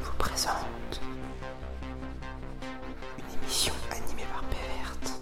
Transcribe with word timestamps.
vous 0.00 0.12
présente 0.18 1.00
une 3.18 3.42
émission 3.42 3.74
animée 3.90 4.26
par 4.32 4.42
Péverte. 4.44 5.20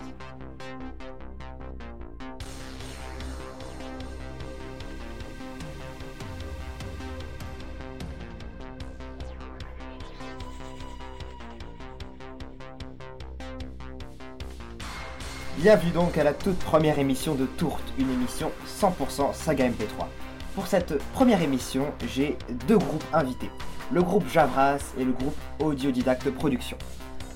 Bienvenue 15.56 15.90
donc 15.92 16.18
à 16.18 16.24
la 16.24 16.34
toute 16.34 16.58
première 16.58 16.98
émission 16.98 17.34
de 17.34 17.46
Tourte, 17.46 17.82
une 17.98 18.10
émission 18.10 18.52
100% 18.66 19.32
saga 19.32 19.68
MP3. 19.68 20.25
Pour 20.56 20.66
cette 20.66 20.98
première 21.12 21.40
émission, 21.42 21.92
j'ai 22.08 22.36
deux 22.66 22.78
groupes 22.78 23.04
invités, 23.12 23.50
le 23.92 24.02
groupe 24.02 24.26
Javras 24.28 24.78
et 24.98 25.04
le 25.04 25.12
groupe 25.12 25.36
Audiodidacte 25.60 26.30
Production. 26.30 26.78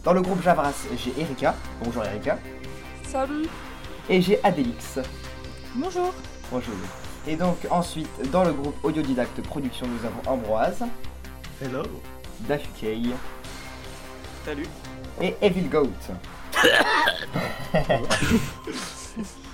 Dans 0.04 0.14
le 0.14 0.22
groupe 0.22 0.42
Javras, 0.42 0.72
j'ai 0.96 1.12
Erika, 1.20 1.54
bonjour 1.84 2.02
Erika, 2.02 2.38
Salut. 3.06 3.46
Et 4.08 4.22
j'ai 4.22 4.42
Adélix, 4.42 4.98
Bonjour. 5.74 6.14
Bonjour. 6.50 6.74
Et 7.28 7.36
donc 7.36 7.58
ensuite, 7.70 8.08
dans 8.32 8.42
le 8.44 8.52
groupe 8.54 8.82
Audiodidacte 8.82 9.42
Production, 9.42 9.86
nous 9.86 10.06
avons 10.06 10.22
Ambroise, 10.38 10.82
Hello. 11.62 11.82
Dafukei 12.48 13.10
Salut. 14.46 14.66
et 15.20 15.36
Evil 15.42 15.68
Goat. 15.68 15.88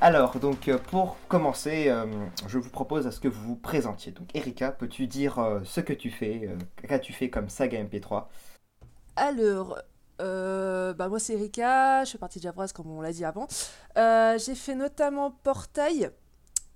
Alors, 0.00 0.38
donc, 0.38 0.68
euh, 0.68 0.78
pour 0.78 1.16
commencer, 1.28 1.88
euh, 1.88 2.06
je 2.46 2.58
vous 2.58 2.70
propose 2.70 3.06
à 3.06 3.10
ce 3.10 3.18
que 3.18 3.26
vous 3.28 3.42
vous 3.42 3.56
présentiez. 3.56 4.12
Donc, 4.12 4.28
Erika, 4.34 4.70
peux-tu 4.70 5.06
dire 5.08 5.38
euh, 5.40 5.60
ce 5.64 5.80
que 5.80 5.92
tu 5.92 6.10
fais, 6.10 6.42
euh, 6.44 6.56
qu'as-tu 6.86 7.12
fait 7.12 7.30
comme 7.30 7.48
saga 7.48 7.82
MP3 7.82 8.26
Alors, 9.16 9.78
euh, 10.20 10.92
bah 10.94 11.08
moi 11.08 11.18
c'est 11.20 11.34
Erika, 11.34 12.04
je 12.04 12.12
fais 12.12 12.18
partie 12.18 12.38
de 12.38 12.44
Javras 12.44 12.72
comme 12.74 12.90
on 12.90 13.00
l'a 13.00 13.12
dit 13.12 13.24
avant. 13.24 13.48
Euh, 13.96 14.38
j'ai 14.38 14.54
fait 14.54 14.76
notamment 14.76 15.32
Portail, 15.32 16.10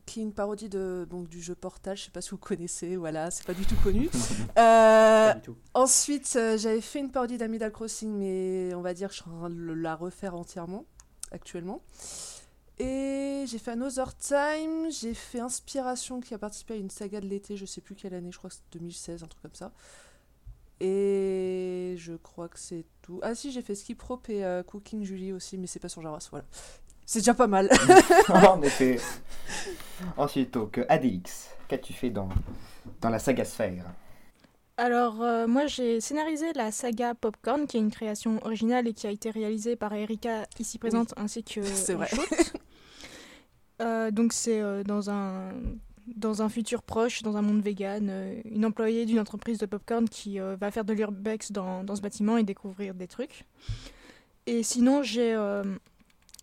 qui 0.05 0.19
est 0.19 0.23
une 0.25 0.33
parodie 0.35 0.69
de, 0.69 1.07
donc, 1.09 1.29
du 1.29 1.41
jeu 1.41 1.55
Portal, 1.55 1.97
je 1.97 2.05
sais 2.05 2.11
pas 2.11 2.21
si 2.23 2.31
vous 2.31 2.39
connaissez, 2.39 2.97
voilà, 2.97 3.31
c'est 3.31 3.47
pas 3.47 3.55
du 3.55 3.65
tout 3.65 3.77
connu. 3.85 4.11
Euh, 4.59 5.33
Pas 5.33 5.35
du 5.35 5.41
tout. 5.43 5.57
ensuite, 5.75 6.35
euh, 6.37 6.59
j'avais 6.59 6.81
fait 6.83 6.99
une 6.99 7.11
parodie 7.11 7.39
d'Amidal 7.39 7.71
Crossing, 7.73 8.13
mais 8.13 8.75
on 8.75 8.83
va 8.83 8.93
dire 8.95 9.09
que 9.09 9.15
je 9.15 9.23
suis 9.23 9.31
en 9.31 9.39
train 9.39 9.51
de 9.51 9.73
la 9.73 9.95
refaire 9.95 10.35
entièrement, 10.35 10.85
actuellement. 11.31 11.81
Et 12.79 13.45
j'ai 13.47 13.59
fait 13.59 13.73
Another 13.73 14.17
Time, 14.17 14.91
j'ai 14.91 15.15
fait 15.15 15.41
Inspiration 15.41 16.21
qui 16.21 16.35
a 16.35 16.39
participé 16.39 16.75
à 16.75 16.77
une 16.77 16.91
saga 16.91 17.21
de 17.21 17.27
l'été, 17.27 17.57
je 17.57 17.67
sais 17.67 17.81
plus 17.81 17.95
quelle 17.95 18.15
année, 18.15 18.33
je 18.33 18.39
crois 18.39 18.51
que 18.51 18.57
c'est 18.57 18.79
2016, 18.79 19.23
un 19.23 19.27
truc 19.27 19.43
comme 19.43 19.55
ça. 19.55 19.73
Et 20.81 21.95
je 21.97 22.15
crois 22.15 22.49
que 22.49 22.59
c'est 22.59 22.85
tout. 23.03 23.21
Ah 23.23 23.35
si, 23.35 23.53
j'ai 23.53 23.63
fait 23.63 23.75
Skip 23.75 24.03
Rope 24.03 24.29
et 24.31 24.45
euh, 24.45 24.63
Cooking 24.65 25.05
Julie 25.05 25.33
aussi, 25.33 25.57
mais 25.59 25.69
c'est 25.69 25.79
pas 25.79 25.89
sur 25.89 26.03
Javras, 26.03 26.27
voilà. 26.31 26.45
C'est 27.07 27.21
déjà 27.21 27.35
pas 27.35 27.47
mal. 27.47 27.69
En 28.29 28.61
effet. 28.63 28.99
Ensuite, 30.17 30.55
donc, 30.55 30.81
Adélix, 30.89 31.51
qu'as-tu 31.69 31.93
fait 31.93 32.11
dans, 32.11 32.29
dans 33.01 33.11
la 33.11 33.19
saga 33.19 33.45
Sphère 33.45 33.85
Alors, 34.77 35.23
euh, 35.23 35.47
moi 35.47 35.67
j'ai 35.67 36.01
scénarisé 36.01 36.53
la 36.55 36.73
saga 36.73 37.15
Popcorn, 37.15 37.67
qui 37.67 37.77
est 37.77 37.81
une 37.81 37.91
création 37.93 38.45
originale 38.45 38.89
et 38.89 38.93
qui 38.93 39.07
a 39.07 39.11
été 39.11 39.31
réalisée 39.31 39.77
par 39.77 39.93
Erika, 39.93 40.47
ici 40.59 40.79
présente, 40.79 41.15
ainsi 41.17 41.45
que. 41.45 41.63
C'est 41.63 41.95
vrai. 41.95 42.09
Euh, 43.81 44.11
donc, 44.11 44.33
c'est 44.33 44.61
euh, 44.61 44.83
dans, 44.85 45.11
un, 45.11 45.53
dans 46.17 46.43
un 46.43 46.49
futur 46.49 46.83
proche, 46.83 47.23
dans 47.23 47.37
un 47.37 47.43
monde 47.43 47.63
vegan, 47.63 48.09
euh, 48.11 48.41
une 48.45 48.65
employée 48.65 49.07
d'une 49.07 49.19
entreprise 49.19 49.59
de 49.59 49.67
popcorn 49.67 50.09
qui 50.09 50.39
euh, 50.39 50.57
va 50.57 50.71
faire 50.71 50.85
de 50.85 50.93
l'urbex 50.93 51.53
dans, 51.53 51.83
dans 51.85 51.97
ce 51.97 52.03
bâtiment 52.03 52.37
et 52.37 52.45
découvrir 52.45 52.95
des 52.95 53.07
trucs. 53.09 53.45
Et 54.47 54.63
sinon, 54.63 55.03
j'ai 55.03 55.35
euh, 55.35 55.63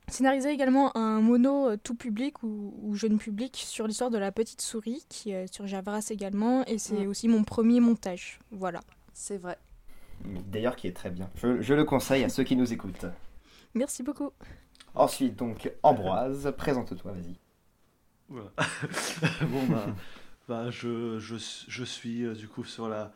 scénarisé 0.08 0.50
également 0.50 0.96
un 0.98 1.22
mono 1.22 1.70
euh, 1.70 1.78
tout 1.82 1.96
public 1.96 2.44
ou, 2.44 2.74
ou 2.82 2.96
jeune 2.96 3.18
public 3.20 3.56
sur 3.56 3.88
l'histoire 3.88 4.10
de 4.10 4.18
la 4.18 4.32
petite 4.32 4.62
souris, 4.62 5.06
qui 5.10 5.32
est 5.32 5.54
sur 5.54 5.68
Javras 5.68 6.08
également, 6.10 6.66
et 6.66 6.78
c'est 6.78 7.06
Mm. 7.06 7.10
aussi 7.10 7.28
mon 7.28 7.44
premier 7.44 7.80
montage. 7.80 8.40
Voilà. 8.52 8.80
C'est 9.14 9.38
vrai. 9.38 9.58
D'ailleurs, 10.52 10.76
qui 10.76 10.88
est 10.88 10.94
très 10.94 11.10
bien. 11.10 11.30
Je, 11.36 11.62
je 11.62 11.74
le 11.74 11.86
conseille 11.86 12.24
à 12.26 12.30
ceux 12.30 12.44
qui 12.44 12.56
nous 12.58 12.74
écoutent. 12.74 13.06
Merci 13.74 14.02
beaucoup. 14.04 14.32
Ensuite, 14.96 15.36
donc, 15.36 15.72
Ambroise, 15.84 16.54
présente-toi, 16.58 17.12
vas-y. 17.12 17.36
Voilà. 18.28 18.52
bon 19.52 19.66
bah, 19.68 19.88
bah, 20.48 20.70
je, 20.72 21.18
je, 21.20 21.36
je 21.68 21.84
suis 21.84 22.24
euh, 22.26 22.34
du 22.36 22.48
coup 22.48 22.64
sur 22.64 22.88
la 22.88 23.12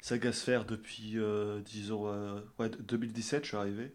saga 0.00 0.32
Sphère 0.32 0.64
depuis 0.66 1.14
euh, 1.16 1.60
disons 1.60 2.06
euh, 2.08 2.40
ouais, 2.58 2.68
2017 2.70 3.44
je 3.44 3.48
suis 3.48 3.56
arrivé. 3.56 3.92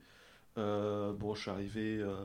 Euh, 0.57 1.13
bon 1.13 1.35
je 1.35 1.41
suis 1.41 1.51
arrivé, 1.51 1.97
euh, 1.99 2.15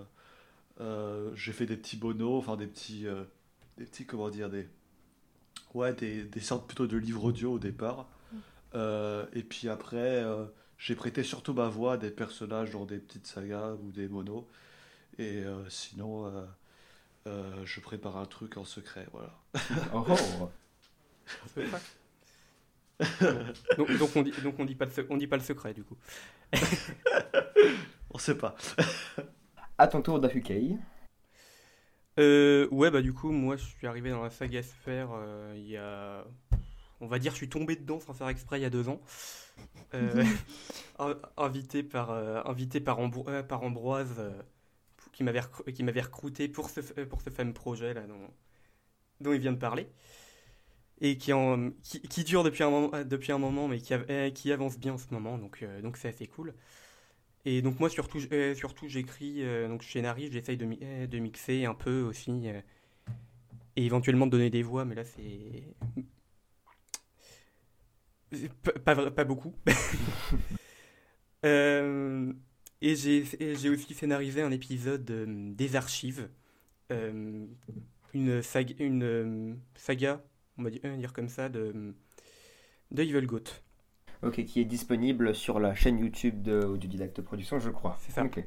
euh, 0.80 1.30
j'ai 1.34 1.52
fait 1.52 1.66
des 1.66 1.76
petits 1.76 1.96
bonos, 1.96 2.38
enfin 2.38 2.56
des 2.56 2.66
petits, 2.66 3.06
euh, 3.06 3.24
des 3.76 3.84
petits 3.84 4.06
comment 4.06 4.30
dire 4.30 4.48
des 4.50 4.66
ouais 5.74 5.92
des, 5.94 6.24
des 6.24 6.40
sortes 6.40 6.66
plutôt 6.66 6.86
de 6.86 6.96
livres 6.96 7.24
audio 7.24 7.52
au 7.54 7.58
départ. 7.58 8.08
Euh, 8.74 9.26
et 9.34 9.42
puis 9.42 9.68
après 9.68 10.22
euh, 10.24 10.44
j'ai 10.78 10.94
prêté 10.94 11.22
surtout 11.22 11.54
ma 11.54 11.68
voix 11.68 11.94
à 11.94 11.96
des 11.98 12.10
personnages 12.10 12.70
dans 12.72 12.84
des 12.86 12.98
petites 12.98 13.26
sagas 13.26 13.74
ou 13.82 13.92
des 13.92 14.08
monos. 14.08 14.46
Et 15.18 15.42
euh, 15.44 15.68
sinon 15.68 16.26
euh, 16.26 16.46
euh, 17.26 17.64
je 17.66 17.80
prépare 17.80 18.16
un 18.16 18.26
truc 18.26 18.56
en 18.56 18.64
secret, 18.64 19.06
voilà. 19.12 19.34
Oh, 19.94 20.04
oh. 20.40 20.50
donc, 23.76 23.96
donc 23.98 24.10
on 24.16 24.22
dit, 24.22 24.32
donc 24.42 24.58
on 24.58 24.64
dit 24.64 24.74
pas 24.74 24.84
le, 24.86 24.90
se- 24.90 25.00
on 25.10 25.16
dit 25.16 25.26
pas 25.26 25.36
le 25.36 25.42
secret 25.42 25.74
du 25.74 25.84
coup. 25.84 25.96
On 28.10 28.18
sait 28.18 28.36
pas. 28.36 28.54
À 29.76 29.86
ton 29.86 30.00
tour, 30.00 30.18
Dafukei. 30.18 30.76
Euh, 32.18 32.66
ouais 32.72 32.90
bah 32.90 33.00
du 33.02 33.12
coup 33.12 33.30
moi 33.30 33.56
je 33.56 33.64
suis 33.64 33.86
arrivé 33.86 34.10
dans 34.10 34.22
la 34.24 34.30
saga 34.30 34.60
Sphère 34.60 35.10
euh, 35.12 35.52
il 35.56 35.68
y 35.68 35.76
a, 35.76 36.24
on 37.00 37.06
va 37.06 37.20
dire 37.20 37.30
je 37.30 37.36
suis 37.36 37.48
tombé 37.48 37.76
dedans 37.76 38.00
sans 38.00 38.12
faire 38.12 38.28
exprès 38.28 38.58
il 38.58 38.62
y 38.62 38.64
a 38.64 38.70
deux 38.70 38.88
ans. 38.88 39.00
Euh, 39.94 40.24
in- 40.98 41.16
invité 41.36 41.82
par 41.84 42.10
euh, 42.10 42.42
invité 42.44 42.80
par, 42.80 42.98
Ambro- 42.98 43.28
euh, 43.28 43.42
par 43.44 43.62
Ambroise 43.62 44.16
euh, 44.18 44.32
qui 45.18 45.82
m'avait 45.82 46.00
recruté 46.00 46.48
pour 46.48 46.70
ce 46.70 46.80
pour 46.80 47.20
ce 47.20 47.30
fameux 47.30 47.52
projet 47.52 47.94
là 47.94 48.06
dont 48.06 48.30
dont 49.20 49.32
il 49.32 49.40
vient 49.40 49.52
de 49.52 49.58
parler 49.58 49.88
et 51.00 51.16
qui 51.16 51.32
en 51.32 51.70
qui, 51.82 52.00
qui 52.02 52.24
dure 52.24 52.42
depuis 52.44 52.62
un 52.64 52.70
moment 52.70 52.90
depuis 53.04 53.32
un 53.32 53.38
moment 53.38 53.68
mais 53.68 53.78
qui 53.80 53.94
qui 54.34 54.52
avance 54.52 54.78
bien 54.78 54.94
en 54.94 54.98
ce 54.98 55.06
moment 55.12 55.38
donc 55.38 55.62
euh, 55.62 55.80
donc 55.82 55.96
c'est 55.96 56.08
assez 56.08 56.26
cool. 56.26 56.54
Et 57.44 57.62
donc 57.62 57.80
moi 57.80 57.88
surtout 57.88 58.18
euh, 58.32 58.54
surtout 58.54 58.88
j'écris 58.88 59.42
euh, 59.42 59.68
donc 59.68 59.82
je 59.82 59.90
scénarise, 59.90 60.32
j'essaye 60.32 60.58
euh, 60.82 61.06
de 61.06 61.18
mixer 61.18 61.64
un 61.64 61.74
peu 61.74 62.02
aussi 62.02 62.48
et 63.76 63.86
éventuellement 63.86 64.26
de 64.26 64.32
donner 64.32 64.50
des 64.50 64.62
voix 64.62 64.84
mais 64.84 64.94
là 64.94 65.04
c'est 65.04 65.64
pas, 68.84 69.10
pas 69.10 69.24
beaucoup. 69.24 69.54
Et 72.80 72.94
j'ai 72.94 73.68
aussi 73.70 73.92
scénarisé 73.92 74.42
un 74.42 74.52
épisode 74.52 75.10
euh, 75.10 75.26
des 75.26 75.74
archives, 75.74 76.28
euh, 76.92 77.44
une 78.14 78.40
saga, 78.42 78.74
une 78.78 79.02
euh, 79.02 79.54
saga, 79.74 80.22
on 80.58 80.62
va 80.62 80.70
dire, 80.70 81.12
comme 81.12 81.28
ça, 81.28 81.48
de, 81.48 81.94
de 82.92 83.02
Evil 83.02 83.26
Goat. 83.26 83.44
Ok, 84.22 84.44
qui 84.44 84.60
est 84.60 84.64
disponible 84.64 85.34
sur 85.34 85.58
la 85.58 85.74
chaîne 85.74 85.98
YouTube 85.98 86.42
de 86.42 86.60
Audiodidacte 86.64 87.20
Production, 87.20 87.58
je 87.58 87.70
crois. 87.70 87.96
C'est 88.00 88.12
ça. 88.12 88.24
Ok. 88.24 88.44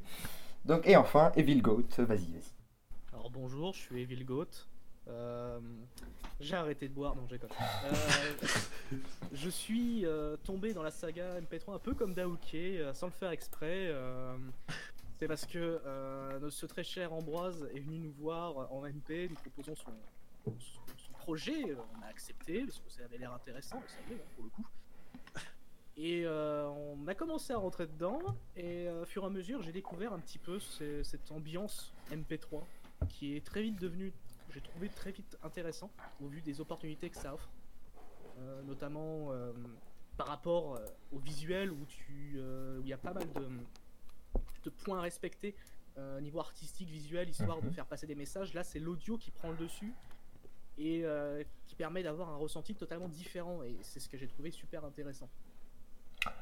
Donc, 0.63 0.87
et 0.87 0.95
enfin, 0.95 1.31
Evil 1.35 1.61
Goat, 1.61 1.87
vas-y, 1.97 2.31
vas-y. 2.31 2.53
Alors 3.11 3.31
bonjour, 3.31 3.73
je 3.73 3.79
suis 3.79 4.01
Evil 4.01 4.23
Goat. 4.23 4.47
Euh, 5.07 5.59
J'ai 6.41 6.55
arrêté 6.55 6.87
de 6.87 6.93
boire, 6.93 7.15
non 7.15 7.27
j'ai. 7.29 7.35
Euh, 7.35 8.47
je 9.31 9.49
suis 9.49 10.05
euh, 10.05 10.37
tombé 10.37 10.73
dans 10.73 10.81
la 10.81 10.89
saga 10.89 11.39
MP3 11.39 11.75
un 11.75 11.79
peu 11.79 11.93
comme 11.93 12.15
Daouke, 12.15 12.55
euh, 12.55 12.93
sans 12.93 13.07
le 13.07 13.11
faire 13.11 13.29
exprès. 13.29 13.93
C'est 15.19 15.27
parce 15.27 15.45
que 15.45 15.79
ce 16.49 16.65
très 16.65 16.83
cher 16.83 17.13
Ambroise 17.13 17.69
est 17.75 17.79
venu 17.79 17.99
nous 17.99 18.11
voir 18.13 18.71
en 18.73 18.81
MP, 18.87 19.29
nous 19.29 19.35
proposons 19.35 19.75
son, 19.75 19.91
projet, 21.19 21.75
on 21.75 22.01
a 22.01 22.07
accepté 22.07 22.63
parce 22.63 22.79
que 22.79 22.89
ça 22.89 23.03
avait 23.03 23.19
l'air 23.19 23.31
intéressant, 23.31 23.79
savez, 23.87 24.19
hein, 24.19 24.25
pour 24.35 24.45
le 24.45 24.49
coup. 24.49 24.65
Et 25.95 26.25
on 26.27 27.07
a 27.07 27.13
commencé 27.13 27.53
à 27.53 27.57
rentrer 27.57 27.85
dedans, 27.85 28.19
et 28.55 28.89
au 28.89 29.05
fur 29.05 29.21
et 29.21 29.27
à 29.27 29.29
mesure, 29.29 29.61
j'ai 29.61 29.71
découvert 29.71 30.11
un 30.11 30.19
petit 30.19 30.39
peu 30.39 30.57
cette 31.03 31.31
ambiance 31.31 31.93
MP3 32.11 32.63
qui 33.09 33.35
est 33.35 33.45
très 33.45 33.61
vite 33.61 33.79
devenu, 33.79 34.11
j'ai 34.53 34.61
trouvé 34.61 34.89
très 34.89 35.11
vite 35.11 35.37
intéressant 35.43 35.89
au 36.21 36.27
vu 36.27 36.41
des 36.41 36.59
opportunités 36.61 37.09
que 37.09 37.17
ça 37.17 37.33
offre, 37.33 37.49
Euh, 38.39 38.61
notamment 38.63 39.31
euh, 39.31 39.51
par 40.17 40.27
rapport 40.27 40.75
euh, 40.75 40.85
au 41.11 41.19
visuel 41.19 41.69
où 41.71 41.85
tu, 41.85 42.39
où 42.39 42.81
il 42.81 42.87
y 42.87 42.93
a 42.93 42.97
pas 42.97 43.13
mal 43.13 43.27
de, 43.33 43.47
de 44.63 44.69
points 44.69 44.99
à 44.99 45.01
respecter 45.01 45.55
niveau 46.21 46.39
artistique, 46.39 46.89
visuel, 46.89 47.29
histoire 47.29 47.61
de 47.61 47.67
Mhm. 47.67 47.73
faire 47.73 47.85
passer 47.85 48.07
des 48.07 48.15
messages. 48.15 48.53
Là, 48.53 48.63
c'est 48.63 48.79
l'audio 48.79 49.17
qui 49.17 49.29
prend 49.29 49.51
le 49.51 49.57
dessus 49.57 49.93
et 50.77 51.03
qui 51.67 51.75
permet 51.75 52.01
d'avoir 52.01 52.29
un 52.29 52.37
ressenti 52.37 52.73
totalement 52.73 53.09
différent. 53.09 53.61
Et 53.63 53.75
c'est 53.81 53.99
ce 53.99 54.07
que 54.09 54.17
j'ai 54.17 54.27
trouvé 54.27 54.49
super 54.51 54.83
intéressant. 54.85 55.29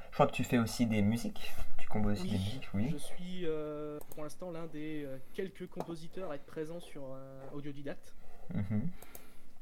Je 0.10 0.14
crois 0.14 0.28
que 0.28 0.34
tu 0.34 0.44
fais 0.44 0.58
aussi 0.58 0.86
des 0.86 1.02
musiques. 1.02 1.52
Tu 1.78 1.88
composes 1.88 2.14
aussi 2.20 2.24
Oui, 2.24 2.30
des 2.32 2.38
musiques, 2.38 2.70
oui. 2.74 2.90
Je 2.92 2.98
suis 2.98 3.46
euh, 3.46 4.00
pour 4.10 4.24
l'instant 4.24 4.52
l'un 4.52 4.68
des 4.68 5.04
euh, 5.06 5.18
quelques 5.34 5.68
compositeurs 5.68 6.32
à 6.32 6.36
être 6.36 6.46
présent 6.46 6.80
sur 6.80 7.04
euh, 7.14 7.42
Audiodidacte. 7.54 8.14
Mhm. 8.54 8.90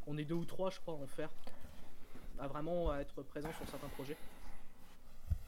On 0.07 0.17
est 0.17 0.25
deux 0.25 0.35
ou 0.35 0.45
trois, 0.45 0.69
je 0.69 0.79
crois, 0.79 0.93
à 0.93 0.97
en 0.97 1.07
faire. 1.07 1.29
À 2.39 2.47
vraiment 2.47 2.91
à 2.91 2.99
être 2.99 3.21
présent 3.23 3.51
sur 3.57 3.67
certains 3.67 3.89
projets. 3.89 4.17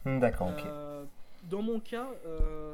Hmm, 0.05 0.19
D'accord, 0.19 0.49
ok. 0.49 0.65
Euh, 0.65 1.05
dans 1.43 1.61
mon 1.61 1.79
cas, 1.79 2.09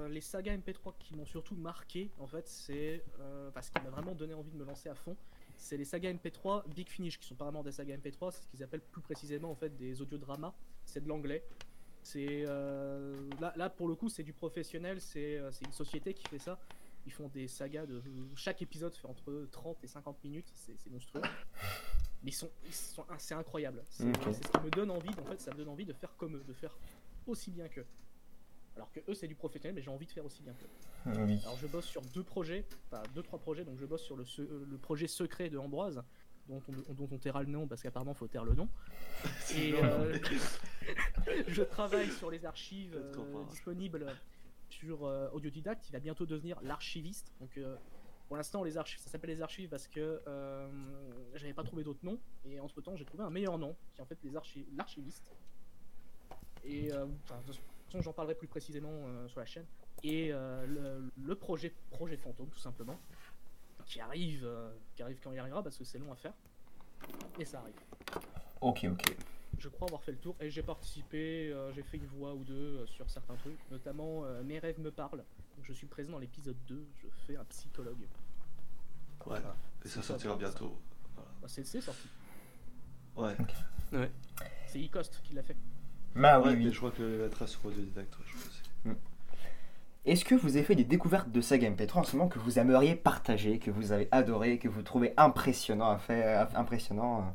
les 0.09 0.21
sagas 0.21 0.57
MP3 0.57 0.93
qui 0.97 1.15
m'ont 1.15 1.25
surtout 1.25 1.55
marqué, 1.55 2.09
en 2.19 2.25
fait, 2.25 2.47
c'est. 2.47 3.03
Euh, 3.19 3.49
enfin, 3.49 3.61
ce 3.61 3.71
qui 3.71 3.83
m'a 3.83 3.91
vraiment 3.91 4.15
donné 4.15 4.33
envie 4.33 4.49
de 4.49 4.57
me 4.57 4.65
lancer 4.65 4.89
à 4.89 4.95
fond, 4.95 5.15
c'est 5.57 5.77
les 5.77 5.85
sagas 5.85 6.11
MP3 6.11 6.67
Big 6.73 6.89
Finish, 6.89 7.19
qui 7.19 7.27
sont 7.27 7.35
pas 7.35 7.45
vraiment 7.45 7.63
des 7.63 7.71
sagas 7.71 7.97
MP3, 7.97 8.31
c'est 8.31 8.41
ce 8.41 8.47
qu'ils 8.47 8.63
appellent 8.63 8.81
plus 8.81 9.01
précisément 9.01 9.51
en 9.51 9.55
fait 9.55 9.75
des 9.77 10.01
audiodramas. 10.01 10.53
C'est 10.85 11.03
de 11.03 11.07
l'anglais. 11.07 11.43
C'est 12.05 12.43
euh, 12.45 13.15
là, 13.41 13.51
là, 13.55 13.67
pour 13.69 13.87
le 13.87 13.95
coup, 13.95 14.09
c'est 14.09 14.21
du 14.21 14.31
professionnel, 14.31 15.01
c'est 15.01 15.37
euh, 15.39 15.51
c'est 15.51 15.65
une 15.65 15.71
société 15.73 16.13
qui 16.13 16.27
fait 16.27 16.37
ça. 16.37 16.59
Ils 17.07 17.11
font 17.11 17.29
des 17.29 17.47
sagas 17.47 17.87
de. 17.87 17.99
Chaque 18.35 18.61
épisode 18.61 18.93
fait 18.95 19.07
entre 19.07 19.47
30 19.51 19.83
et 19.83 19.87
50 19.87 20.23
minutes, 20.23 20.51
c'est 20.55 20.75
monstrueux. 20.91 21.21
Mais 22.23 22.29
ils 22.29 22.33
sont, 22.33 22.49
ils 22.67 22.73
sont 22.73 23.03
c'est 23.17 23.33
incroyable. 23.33 23.83
C'est 23.89 24.03
ce 24.13 24.51
qui 24.51 24.59
me 24.63 24.69
donne 24.69 24.91
envie, 24.91 25.09
en 25.19 25.25
fait, 25.25 25.41
ça 25.41 25.51
me 25.51 25.57
donne 25.57 25.69
envie 25.69 25.85
de 25.85 25.93
faire 25.93 26.15
comme 26.15 26.35
eux, 26.35 26.43
de 26.47 26.53
faire 26.53 26.77
aussi 27.25 27.49
bien 27.49 27.67
qu'eux. 27.69 27.85
Alors 28.75 28.91
que 28.91 28.99
eux, 29.07 29.15
c'est 29.15 29.27
du 29.27 29.35
professionnel, 29.35 29.73
mais 29.75 29.81
j'ai 29.81 29.89
envie 29.89 30.05
de 30.05 30.11
faire 30.11 30.25
aussi 30.25 30.43
bien 30.43 30.53
qu'eux. 30.53 31.11
Oui. 31.25 31.39
Alors 31.43 31.57
je 31.57 31.65
bosse 31.67 31.85
sur 31.85 32.01
deux 32.13 32.23
projets, 32.23 32.65
enfin 32.91 33.01
deux 33.15 33.23
trois 33.23 33.39
projets, 33.39 33.63
donc 33.65 33.79
je 33.79 33.85
bosse 33.85 34.03
sur 34.03 34.15
le, 34.15 34.25
se- 34.25 34.41
euh, 34.43 34.65
le 34.69 34.77
projet 34.77 35.07
secret 35.07 35.49
de 35.49 35.57
Ambroise, 35.57 36.03
dont 36.47 36.61
on, 36.89 36.93
dont 36.93 37.07
on 37.11 37.17
taira 37.17 37.41
le 37.41 37.49
nom 37.49 37.67
parce 37.67 37.81
qu'apparemment 37.81 38.13
faut 38.13 38.27
taire 38.27 38.43
le 38.45 38.53
nom. 38.53 38.67
Et 39.55 39.73
euh, 39.81 40.17
je 41.47 41.63
travaille 41.63 42.11
sur 42.11 42.29
les 42.31 42.45
archives 42.45 42.95
euh, 42.95 43.43
disponibles 43.49 44.05
sur 44.69 45.05
euh, 45.05 45.29
Audiodidacte, 45.31 45.87
il 45.89 45.91
va 45.93 45.99
bientôt 45.99 46.25
devenir 46.25 46.59
l'archiviste. 46.61 47.31
Donc 47.39 47.57
euh, 47.57 47.75
pour 48.27 48.37
l'instant 48.37 48.63
les 48.63 48.77
archives, 48.77 48.99
ça 48.99 49.09
s'appelle 49.09 49.29
les 49.29 49.41
archives 49.41 49.69
parce 49.69 49.87
que 49.87 50.21
euh, 50.27 50.67
j'avais 51.35 51.53
pas 51.53 51.63
trouvé 51.63 51.83
d'autre 51.83 51.99
nom 52.03 52.19
et 52.45 52.59
entre 52.59 52.81
temps 52.81 52.95
j'ai 52.95 53.05
trouvé 53.05 53.23
un 53.23 53.29
meilleur 53.29 53.57
nom 53.57 53.75
qui 53.93 53.99
est 53.99 54.03
en 54.03 54.07
fait 54.07 54.17
les 54.23 54.35
archi- 54.35 54.65
l'archiviste. 54.75 55.23
Et 56.63 56.91
euh, 56.91 57.05
enfin, 57.23 57.39
de 57.45 57.53
toute 57.53 57.61
façon 57.85 58.01
j'en 58.01 58.13
parlerai 58.13 58.35
plus 58.35 58.47
précisément 58.47 58.89
euh, 58.91 59.27
sur 59.27 59.39
la 59.39 59.45
chaîne 59.45 59.65
et 60.03 60.29
euh, 60.33 60.65
le, 60.65 61.11
le 61.23 61.35
projet 61.35 61.71
projet 61.91 62.17
fantôme 62.17 62.49
tout 62.49 62.59
simplement 62.59 62.99
qui 63.85 63.99
arrive 64.01 64.43
euh, 64.45 64.71
qui 64.95 65.03
arrive 65.03 65.19
quand 65.23 65.31
il 65.31 65.37
arrivera 65.39 65.61
parce 65.61 65.77
que 65.77 65.83
c'est 65.83 65.99
long 65.99 66.11
à 66.11 66.15
faire 66.15 66.33
et 67.39 67.45
ça 67.45 67.59
arrive 67.59 67.75
Ok, 68.61 68.85
ok. 68.91 69.15
Je 69.59 69.69
crois 69.69 69.87
avoir 69.87 70.03
fait 70.03 70.11
le 70.11 70.17
tour 70.17 70.35
et 70.39 70.49
j'ai 70.49 70.63
participé 70.63 71.51
euh, 71.51 71.71
j'ai 71.73 71.83
fait 71.83 71.97
une 71.97 72.05
voix 72.07 72.33
ou 72.33 72.43
deux 72.43 72.53
euh, 72.79 72.85
sur 72.87 73.09
certains 73.09 73.35
trucs 73.35 73.57
notamment 73.71 74.23
euh, 74.25 74.43
mes 74.43 74.59
rêves 74.59 74.79
me 74.79 74.91
parlent 74.91 75.23
Donc, 75.55 75.63
je 75.63 75.73
suis 75.73 75.87
présent 75.87 76.11
dans 76.11 76.19
l'épisode 76.19 76.57
2 76.67 76.85
je 77.01 77.07
fais 77.27 77.37
un 77.37 77.43
psychologue 77.45 77.99
Ouais, 79.25 79.39
Voilà. 79.39 79.55
et 79.83 79.87
ça 79.87 80.01
sortira 80.03 80.33
ça, 80.33 80.39
bientôt. 80.39 80.77
Bah, 81.15 81.23
c'est 81.47 81.65
c'est 81.65 81.81
sorti 81.81 82.07
Ouais, 83.15 83.35
Ouais. 83.93 84.11
c'est 84.67 84.79
Icost 84.79 85.21
qui 85.23 85.33
l'a 85.33 85.41
fait 85.43 85.55
Bah 86.15 86.39
oui, 86.39 86.49
ouais, 86.49 86.55
oui. 86.55 86.65
mais 86.65 86.71
je 86.71 86.77
crois 86.77 86.91
que 86.91 87.03
la 87.23 87.29
trace 87.29 87.57
Autodidacte, 87.63 88.15
ouais, 88.19 88.25
je 88.27 88.33
crois 88.37 88.47
aussi. 88.49 88.97
Est-ce 90.05 90.23
que 90.23 90.35
vous 90.35 90.55
avez 90.55 90.63
fait 90.63 90.75
des 90.75 90.83
découvertes 90.83 91.31
de 91.31 91.41
saga 91.41 91.67
MP3 91.71 91.97
en 91.99 92.03
ce 92.03 92.15
moment 92.15 92.29
que 92.29 92.37
vous 92.37 92.59
aimeriez 92.59 92.95
partager, 92.95 93.57
que 93.57 93.71
vous 93.71 93.91
avez 93.91 94.07
adoré, 94.11 94.59
que 94.59 94.67
vous 94.67 94.83
trouvez 94.83 95.13
impressionnant 95.17 95.89
à 95.89 95.97
faire, 95.97 96.55
impressionnant 96.55 97.21
euh 97.21 97.31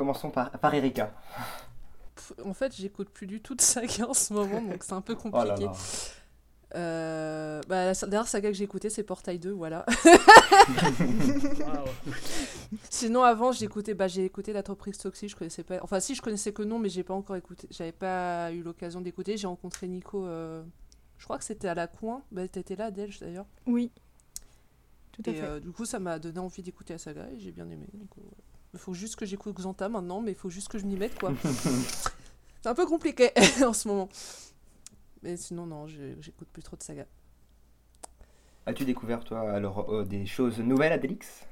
Commençons 0.00 0.30
par, 0.30 0.50
par 0.52 0.74
Erika. 0.74 1.12
En 2.42 2.54
fait, 2.54 2.74
j'écoute 2.74 3.10
plus 3.10 3.26
du 3.26 3.42
tout 3.42 3.54
de 3.54 3.60
saga 3.60 4.08
en 4.08 4.14
ce 4.14 4.32
moment, 4.32 4.62
donc 4.62 4.82
c'est 4.82 4.94
un 4.94 5.02
peu 5.02 5.14
Oh 5.24 5.28
là 5.44 5.50
compliqué. 5.50 5.64
là. 5.66 5.72
Euh, 6.76 7.60
bah, 7.68 7.84
la 7.84 7.92
dernière 7.92 8.26
saga 8.26 8.48
que 8.48 8.54
j'ai 8.54 8.64
écoutée, 8.64 8.88
c'est 8.88 9.02
Portail 9.02 9.38
2, 9.38 9.50
voilà. 9.50 9.84
Sinon, 12.88 13.24
avant, 13.24 13.52
j'ai 13.52 13.66
écouté, 13.66 13.92
bah, 13.92 14.08
j'ai 14.08 14.24
écouté 14.24 14.54
l'entreprise 14.54 14.96
Toxic, 14.96 15.28
je 15.28 15.36
connaissais 15.36 15.64
pas. 15.64 15.80
Enfin, 15.82 16.00
si, 16.00 16.14
je 16.14 16.22
connaissais 16.22 16.54
que 16.54 16.62
non, 16.62 16.78
mais 16.78 16.88
j'ai 16.88 17.02
pas 17.02 17.12
encore 17.12 17.36
écouté. 17.36 17.68
J'avais 17.70 17.92
pas 17.92 18.50
eu 18.52 18.62
l'occasion 18.62 19.02
d'écouter. 19.02 19.36
J'ai 19.36 19.48
rencontré 19.48 19.86
Nico, 19.86 20.24
euh, 20.24 20.62
je 21.18 21.24
crois 21.24 21.36
que 21.36 21.44
c'était 21.44 21.68
à 21.68 21.74
la 21.74 21.88
coin. 21.88 22.22
Bah, 22.32 22.48
t'étais 22.48 22.76
là, 22.76 22.90
Delge 22.90 23.20
d'ailleurs. 23.20 23.44
Oui. 23.66 23.92
Tout 25.12 25.22
à 25.26 25.30
Et 25.30 25.34
fait. 25.34 25.42
euh, 25.42 25.60
du 25.60 25.72
coup, 25.72 25.84
ça 25.84 25.98
m'a 25.98 26.18
donné 26.18 26.38
envie 26.38 26.62
d'écouter 26.62 26.94
la 26.94 26.98
saga 26.98 27.28
et 27.30 27.38
j'ai 27.38 27.52
bien 27.52 27.68
aimé. 27.68 27.84
donc, 27.92 28.16
ouais. 28.16 28.24
Il 28.72 28.78
faut 28.78 28.94
juste 28.94 29.16
que 29.16 29.26
j'écoute 29.26 29.56
Xanta 29.56 29.88
maintenant, 29.88 30.20
mais 30.20 30.32
il 30.32 30.36
faut 30.36 30.50
juste 30.50 30.68
que 30.68 30.78
je 30.78 30.86
m'y 30.86 30.96
mette, 30.96 31.18
quoi. 31.18 31.32
c'est 32.62 32.68
un 32.68 32.74
peu 32.74 32.86
compliqué 32.86 33.30
en 33.64 33.72
ce 33.72 33.88
moment. 33.88 34.08
Mais 35.22 35.36
sinon, 35.36 35.66
non, 35.66 35.86
j'écoute 35.86 36.48
plus 36.52 36.62
trop 36.62 36.76
de 36.76 36.82
saga. 36.82 37.06
As-tu 38.66 38.84
découvert, 38.84 39.24
toi, 39.24 39.40
alors, 39.52 39.92
euh, 39.92 40.04
des 40.04 40.26
choses 40.26 40.58
nouvelles, 40.60 40.92
Adélix? 40.92 41.44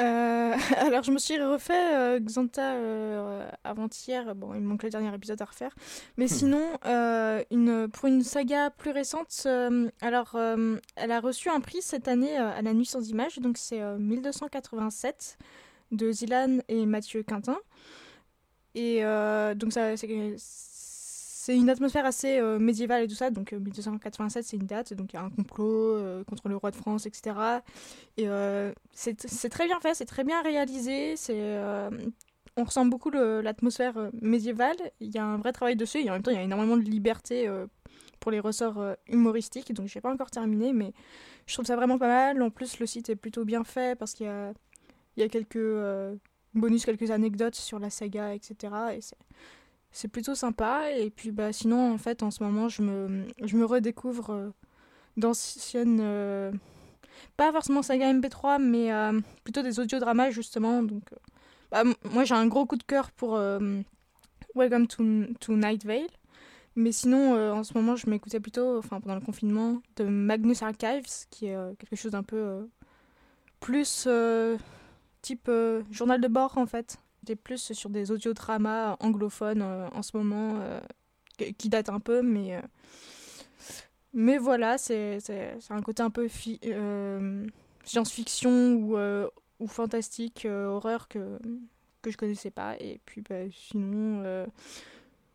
Euh, 0.00 0.54
alors, 0.78 1.02
je 1.02 1.12
me 1.12 1.18
suis 1.18 1.40
refait 1.40 1.94
euh, 1.94 2.20
Xanta 2.20 2.74
euh, 2.74 3.48
avant-hier. 3.62 4.34
Bon, 4.34 4.54
il 4.54 4.60
me 4.60 4.66
manque 4.66 4.82
le 4.82 4.90
dernier 4.90 5.14
épisode 5.14 5.40
à 5.40 5.44
refaire. 5.44 5.74
Mais 6.16 6.26
sinon, 6.28 6.64
euh, 6.86 7.42
une, 7.50 7.88
pour 7.88 8.06
une 8.06 8.22
saga 8.22 8.70
plus 8.70 8.90
récente, 8.90 9.42
euh, 9.46 9.88
alors, 10.00 10.32
euh, 10.34 10.76
elle 10.96 11.12
a 11.12 11.20
reçu 11.20 11.48
un 11.48 11.60
prix 11.60 11.80
cette 11.80 12.08
année 12.08 12.38
euh, 12.38 12.50
à 12.50 12.62
la 12.62 12.74
Nuit 12.74 12.86
sans 12.86 13.08
images. 13.08 13.38
Donc, 13.38 13.56
c'est 13.56 13.80
euh, 13.80 13.98
1287 13.98 15.38
de 15.94 16.12
Zilan 16.12 16.58
et 16.68 16.86
Mathieu 16.86 17.22
Quintin. 17.22 17.58
Et 18.74 19.04
euh, 19.04 19.54
donc, 19.54 19.72
ça, 19.72 19.96
c'est. 19.96 21.54
Une 21.54 21.68
atmosphère 21.68 22.06
assez 22.06 22.38
euh, 22.38 22.58
médiévale 22.58 23.02
et 23.02 23.06
tout 23.06 23.14
ça, 23.14 23.28
donc 23.28 23.52
euh, 23.52 23.58
1287 23.58 24.46
c'est 24.46 24.56
une 24.56 24.66
date, 24.66 24.94
donc 24.94 25.12
il 25.12 25.16
y 25.16 25.18
a 25.18 25.22
un 25.22 25.28
complot 25.28 25.94
euh, 25.94 26.24
contre 26.24 26.48
le 26.48 26.56
roi 26.56 26.70
de 26.70 26.76
France, 26.76 27.04
etc. 27.04 27.36
Et 28.16 28.30
euh, 28.30 28.72
c'est 28.94 29.14
très 29.50 29.66
bien 29.66 29.78
fait, 29.78 29.92
c'est 29.92 30.06
très 30.06 30.24
bien 30.24 30.40
réalisé. 30.40 31.16
C'est, 31.18 31.36
euh, 31.36 31.90
on 32.56 32.64
ressent 32.64 32.86
beaucoup 32.86 33.10
l'atmosphère 33.10 33.96
euh, 33.96 34.10
médiévale. 34.20 34.76
Il 35.00 35.12
y 35.12 35.18
a 35.18 35.24
un 35.24 35.38
vrai 35.38 35.52
travail 35.52 35.76
dessus 35.76 35.98
et 35.98 36.10
en 36.10 36.14
même 36.14 36.22
temps, 36.22 36.30
il 36.30 36.36
y 36.36 36.40
a 36.40 36.42
énormément 36.42 36.76
de 36.76 36.82
liberté 36.82 37.48
euh, 37.48 37.66
pour 38.20 38.30
les 38.30 38.40
ressorts 38.40 38.78
euh, 38.78 38.94
humoristiques. 39.08 39.72
Donc, 39.74 39.88
je 39.88 39.98
n'ai 39.98 40.00
pas 40.00 40.12
encore 40.12 40.30
terminé, 40.30 40.72
mais 40.72 40.92
je 41.46 41.54
trouve 41.54 41.66
ça 41.66 41.76
vraiment 41.76 41.98
pas 41.98 42.08
mal. 42.08 42.40
En 42.42 42.50
plus, 42.50 42.78
le 42.78 42.86
site 42.86 43.08
est 43.08 43.16
plutôt 43.16 43.44
bien 43.44 43.64
fait 43.64 43.98
parce 43.98 44.14
qu'il 44.14 44.26
y 44.26 44.28
a, 44.28 44.52
il 45.16 45.20
y 45.20 45.22
a 45.22 45.28
quelques 45.28 45.56
euh, 45.56 46.14
bonus, 46.54 46.84
quelques 46.84 47.10
anecdotes 47.10 47.54
sur 47.54 47.78
la 47.78 47.90
saga, 47.90 48.34
etc. 48.34 48.74
Et 48.96 49.00
c'est. 49.00 50.08
Plutôt 50.08 50.34
sympa. 50.34 50.90
Et 50.90 51.10
puis, 51.10 51.30
bah, 51.30 51.52
sinon, 51.52 51.92
en 51.92 51.98
fait, 51.98 52.24
en 52.24 52.32
ce 52.32 52.42
moment, 52.42 52.68
je 52.68 52.82
me, 52.82 53.26
je 53.44 53.56
me 53.56 53.64
redécouvre 53.64 54.30
euh, 54.30 54.50
d'anciennes. 55.16 56.00
euh, 56.00 56.50
pas 57.36 57.52
forcément 57.52 57.82
saga 57.82 58.12
MP3, 58.12 58.60
mais 58.60 58.90
plutôt 59.44 59.62
des 59.62 59.78
audiodramas 59.78 60.30
justement. 60.30 60.82
Donc, 60.82 61.04
bah, 61.70 61.84
moi 62.10 62.24
j'ai 62.24 62.34
un 62.34 62.48
gros 62.48 62.66
coup 62.66 62.76
de 62.76 62.82
cœur 62.82 63.12
pour 63.12 63.38
Welcome 64.56 64.88
to, 64.88 65.04
to 65.38 65.54
Night 65.54 65.84
Vale. 65.86 66.08
Mais 66.74 66.90
sinon, 66.90 67.34
en 67.52 67.62
ce 67.62 67.72
moment, 67.74 67.94
je 67.94 68.10
m'écoutais 68.10 68.40
plutôt, 68.40 68.78
enfin 68.78 69.00
pendant 69.00 69.14
le 69.14 69.20
confinement, 69.20 69.80
de 69.94 70.04
Magnus 70.06 70.62
Archives, 70.62 71.28
qui 71.30 71.46
est 71.46 71.56
quelque 71.78 71.94
chose 71.94 72.10
d'un 72.10 72.24
peu 72.24 72.68
plus 73.60 74.08
type 75.24 75.48
euh, 75.48 75.82
journal 75.90 76.20
de 76.20 76.28
bord 76.28 76.58
en 76.58 76.66
fait. 76.66 76.98
J'étais 77.22 77.36
plus 77.36 77.72
sur 77.72 77.88
des 77.88 78.10
audiodramas 78.10 78.96
anglophones 79.00 79.62
euh, 79.62 79.88
en 79.94 80.02
ce 80.02 80.14
moment, 80.16 80.58
euh, 80.60 80.80
qui 81.56 81.70
datent 81.70 81.88
un 81.88 82.00
peu, 82.00 82.20
mais. 82.20 82.62
mais 84.12 84.36
voilà, 84.36 84.76
c'est 84.76 85.18
un 85.70 85.82
côté 85.82 86.02
un 86.02 86.10
peu 86.10 86.28
fi- 86.28 86.60
science-fiction 87.84 88.74
ou, 88.74 88.96
ou 89.60 89.66
fantastique, 89.66 90.46
horreur 90.46 91.08
que, 91.08 91.38
que 92.02 92.10
je 92.10 92.16
connaissais 92.18 92.50
pas. 92.50 92.76
Et 92.78 93.00
puis 93.06 93.22
bah, 93.22 93.50
sinon. 93.50 94.22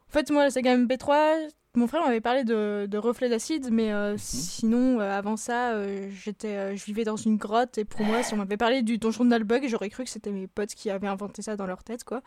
En 0.09 0.11
fait, 0.11 0.31
moi, 0.31 0.43
la 0.43 0.49
saga 0.51 0.75
MP3, 0.75 1.49
mon 1.75 1.85
frère 1.85 2.03
m'avait 2.03 2.21
parlé 2.21 2.43
de, 2.43 2.87
de 2.89 2.97
Reflet 2.97 3.29
d'acide, 3.29 3.69
mais 3.71 3.93
euh, 3.93 4.15
sinon, 4.17 4.99
euh, 4.99 5.11
avant 5.11 5.37
ça, 5.37 5.73
euh, 5.73 6.09
j'étais, 6.11 6.75
je 6.75 6.83
vivais 6.85 7.03
dans 7.03 7.15
une 7.15 7.37
grotte. 7.37 7.77
Et 7.77 7.85
pour 7.85 8.01
moi, 8.01 8.23
si 8.23 8.33
on 8.33 8.37
m'avait 8.37 8.57
parlé 8.57 8.81
du 8.81 8.97
donjon 8.97 9.23
de 9.23 9.29
Nalbug, 9.29 9.67
j'aurais 9.67 9.89
cru 9.89 10.03
que 10.03 10.09
c'était 10.09 10.31
mes 10.31 10.47
potes 10.47 10.73
qui 10.73 10.89
avaient 10.89 11.07
inventé 11.07 11.43
ça 11.43 11.55
dans 11.55 11.67
leur 11.67 11.83
tête, 11.83 12.03
quoi. 12.03 12.23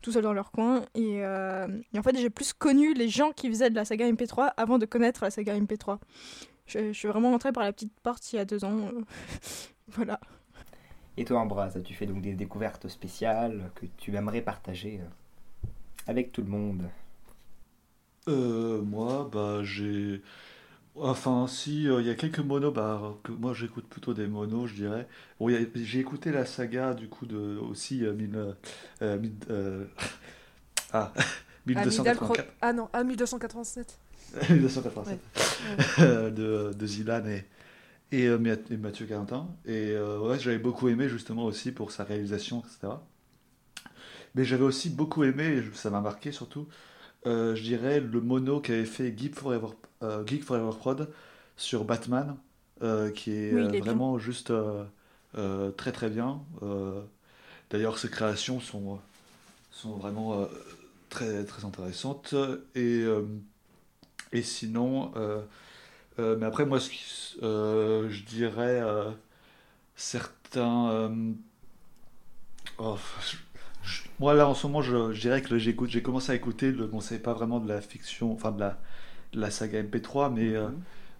Tout 0.00 0.12
seul 0.12 0.22
dans 0.22 0.32
leur 0.32 0.52
coin. 0.52 0.84
Et, 0.94 1.16
et 1.16 1.98
en 1.98 2.02
fait, 2.02 2.16
j'ai 2.16 2.30
plus 2.30 2.52
connu 2.52 2.94
les 2.94 3.08
gens 3.08 3.32
qui 3.32 3.48
faisaient 3.48 3.70
de 3.70 3.74
la 3.74 3.84
saga 3.84 4.10
MP3 4.10 4.52
avant 4.56 4.78
de 4.78 4.86
connaître 4.86 5.24
la 5.24 5.30
saga 5.30 5.58
MP3. 5.58 5.98
Je, 6.66 6.92
je 6.92 6.98
suis 6.98 7.08
vraiment 7.08 7.30
rentrée 7.30 7.52
par 7.52 7.64
la 7.64 7.72
petite 7.72 7.92
porte 8.00 8.32
il 8.32 8.36
y 8.36 8.38
a 8.38 8.44
deux 8.44 8.64
ans. 8.64 8.90
voilà. 9.88 10.20
Et 11.16 11.24
toi, 11.24 11.40
Ambroise, 11.40 11.76
as-tu 11.76 11.94
fait 11.94 12.06
donc 12.06 12.22
des 12.22 12.34
découvertes 12.34 12.86
spéciales 12.88 13.70
que 13.74 13.86
tu 13.96 14.14
aimerais 14.14 14.40
partager 14.40 15.00
avec 16.06 16.30
tout 16.30 16.42
le 16.42 16.48
monde? 16.48 16.88
Euh, 18.28 18.80
moi, 18.82 19.28
bah, 19.32 19.60
j'ai 19.62 20.22
Enfin, 20.96 21.46
si, 21.48 21.88
euh, 21.88 22.00
il 22.02 22.06
y 22.08 22.10
a 22.10 22.14
quelques 22.16 22.40
monos, 22.40 22.72
bah, 22.72 23.16
que 23.24 23.32
moi 23.32 23.54
j'écoute 23.54 23.86
plutôt 23.88 24.14
des 24.14 24.26
monos, 24.28 24.66
je 24.68 24.74
dirais. 24.74 25.08
Bon, 25.40 25.48
il 25.48 25.54
y 25.54 25.58
a- 25.58 25.68
j'ai 25.84 26.00
écouté 26.00 26.32
la 26.32 26.46
saga, 26.46 26.94
du 26.94 27.08
coup, 27.08 27.26
de 27.26 27.58
aussi 27.58 28.04
euh, 28.04 28.14
mille, 28.14 28.36
euh, 28.36 28.52
euh, 29.02 29.18
mille- 29.18 29.34
euh, 29.50 29.86
ah, 30.92 31.12
Amidal 31.74 32.18
Cro- 32.18 32.36
1284, 32.36 32.52
Ah 32.60 32.72
non, 32.72 32.88
ah 32.92 33.04
1287. 33.04 33.98
1287 34.50 35.20
Ouais. 35.98 36.30
de, 36.30 36.72
de 36.74 36.86
et, 37.30 37.44
et, 38.12 38.28
euh, 38.28 38.38
Mathieu 38.78 39.06
Carentin. 39.06 39.48
Et 39.66 39.90
euh, 39.92 40.18
ouais, 40.20 40.38
j'avais 40.38 40.58
beaucoup 40.58 40.88
aimé 40.88 41.08
justement 41.08 41.44
aussi 41.44 41.72
pour 41.72 41.92
sa 41.92 42.04
réalisation, 42.04 42.60
etc. 42.62 43.02
Mais 44.34 44.44
j'avais 44.44 44.64
aussi 44.64 44.90
beaucoup 44.90 45.24
aimé, 45.24 45.44
et 45.44 45.62
ça 45.74 45.90
m'a 45.90 46.00
marqué 46.00 46.32
surtout, 46.32 46.66
je 47.26 47.62
dirais, 47.62 48.00
le 48.00 48.20
mono 48.20 48.60
qu'avait 48.60 48.84
fait 48.84 49.16
Geek 49.16 49.34
Forever, 49.36 49.68
euh, 50.02 50.24
Geek 50.26 50.44
Forever 50.44 50.76
Prod 50.78 51.10
sur 51.56 51.84
Batman, 51.84 52.36
euh, 52.82 53.10
qui 53.10 53.32
est 53.32 53.52
Oui, 53.52 53.66
euh, 53.68 53.72
bien. 53.80 53.80
vraiment 53.80 54.18
juste 54.18 54.50
euh, 54.50 54.84
euh, 55.36 55.70
très 55.72 55.92
très 55.92 56.10
bien. 56.10 56.42
Euh, 56.62 57.02
D'ailleurs, 57.70 57.98
ses 57.98 58.10
créations 58.10 58.60
sont, 58.60 59.00
sont 59.72 59.96
vraiment 59.96 60.34
euh, 60.42 60.46
très 61.10 61.44
très 61.44 61.64
intéressantes. 61.66 62.34
Et, 62.76 63.02
euh, 63.02 63.24
et 64.32 64.42
sinon, 64.42 65.12
euh, 65.16 65.40
euh, 66.18 66.36
mais 66.38 66.46
après, 66.46 66.66
moi, 66.66 66.80
ce 66.80 66.90
qui- 66.90 67.38
euh, 67.42 68.08
je 68.10 68.24
dirais 68.24 68.80
euh, 68.82 69.10
certains. 69.96 70.90
euh, 70.90 71.32
oh, 72.78 72.98
je- 73.84 74.02
moi, 74.18 74.34
là, 74.34 74.48
en 74.48 74.54
ce 74.54 74.66
moment, 74.66 74.82
je, 74.82 75.12
je 75.12 75.20
dirais 75.20 75.42
que 75.42 75.58
j'écoute, 75.58 75.90
j'ai 75.90 76.02
commencé 76.02 76.32
à 76.32 76.34
écouter, 76.34 76.72
le, 76.72 76.86
bon, 76.86 77.00
c'est 77.00 77.18
pas 77.18 77.34
vraiment 77.34 77.60
de 77.60 77.68
la 77.68 77.80
fiction, 77.80 78.32
enfin 78.32 78.52
de 78.52 78.60
la, 78.60 78.78
de 79.32 79.40
la 79.40 79.50
saga 79.50 79.80
MP3, 79.80 80.30
mais 80.30 80.54
euh, 80.56 80.68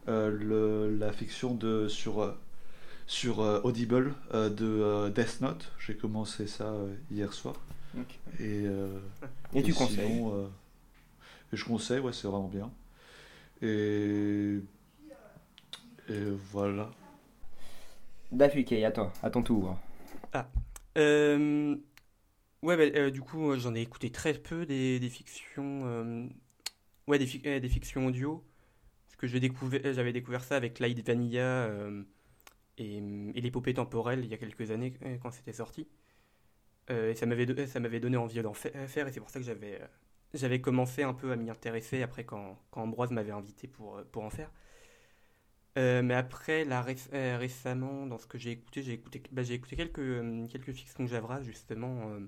euh, 0.09 0.31
le- 0.31 0.97
la 0.97 1.13
fiction 1.13 1.55
de, 1.55 1.89
sur, 1.89 2.23
euh, 2.23 2.33
sur 3.07 3.41
euh, 3.41 3.61
Audible 3.65 4.15
euh, 4.35 4.51
de 4.51 4.67
euh, 4.67 5.11
Death 5.11 5.41
Note. 5.41 5.73
J'ai 5.81 5.97
commencé 5.97 6.47
ça 6.47 6.65
euh, 6.67 6.95
hier 7.11 7.33
soir. 7.33 7.57
Et, 8.41 8.65
euh, 8.67 8.99
Et 9.55 9.63
tu 9.63 9.75
conseilles? 9.75 10.23
euh, 10.27 10.47
et 11.53 11.57
je 11.57 11.65
conseille, 11.65 12.01
ouais, 12.01 12.13
c'est 12.13 12.27
vraiment 12.29 12.49
bien. 12.49 12.71
Et, 13.63 14.59
et 16.09 16.25
voilà. 16.53 16.91
Dafuke, 18.33 18.73
à 18.85 18.91
toi, 18.91 19.13
à 19.23 19.31
ton 19.31 19.43
tour. 19.43 19.77
Euh, 20.97 21.77
ouais, 22.65 22.77
bah, 22.77 22.99
euh, 22.99 23.11
du 23.11 23.21
coup, 23.23 23.51
euh, 23.53 23.59
j'en 23.59 23.75
ai 23.75 23.81
écouté 23.83 24.11
très 24.11 24.35
peu 24.35 24.67
des, 24.67 24.99
des 25.01 25.09
fictions, 25.11 25.83
euh, 25.87 26.27
ouais, 27.09 27.19
des, 27.19 27.29
euh, 27.47 27.61
des 27.61 27.69
fictions 27.69 28.07
audio. 28.07 28.45
Parce 29.07 29.17
que 29.17 29.27
découvert, 29.41 29.81
j'avais 29.95 30.13
découvert 30.13 30.45
ça 30.45 30.57
avec 30.57 30.79
Light 30.81 31.07
Vanilla 31.07 31.43
euh, 31.67 32.05
et, 32.79 32.99
et 32.99 33.43
l'épopée 33.43 33.75
temporelle 33.75 34.25
il 34.25 34.31
y 34.31 34.35
a 34.35 34.39
quelques 34.39 34.71
années 34.73 34.95
euh, 35.05 35.19
quand 35.23 35.33
c'était 35.33 35.53
sorti. 35.55 35.89
Euh, 36.91 37.11
et 37.11 37.15
ça 37.15 37.27
m'avait, 37.27 37.47
donné 38.01 38.17
envie 38.17 38.43
d'en 38.43 38.53
fa- 38.53 38.71
faire 38.89 39.09
et 39.09 39.13
c'est 39.13 39.21
pour 39.21 39.31
ça 39.31 39.39
que 39.41 39.45
j'avais, 39.47 39.81
euh, 39.81 40.59
commencé 40.59 41.03
un 41.03 41.15
peu 41.15 41.33
à 41.33 41.37
m'y 41.37 41.49
intéresser 41.51 42.03
après 42.03 42.25
quand, 42.25 42.59
quand 42.71 42.83
Ambroise 42.83 43.11
m'avait 43.11 43.33
invité 43.33 43.69
pour, 43.69 43.97
euh, 43.97 44.05
pour 44.13 44.23
en 44.25 44.31
faire. 44.31 44.51
Euh, 45.77 46.03
mais 46.03 46.15
après, 46.15 46.65
euh, 47.13 47.37
récemment, 47.39 48.07
dans 48.07 48.19
ce 48.19 48.27
que 48.27 48.39
j'ai 48.39 48.53
écouté, 48.53 48.83
j'ai 48.83 48.93
écouté, 48.93 49.23
bah, 49.33 49.43
écouté 49.55 49.75
quelques, 49.77 49.99
euh, 49.99 50.47
quelques 50.47 50.73
fictions 50.73 51.07
Javras, 51.07 51.43
justement, 51.43 52.11
euh, 52.11 52.21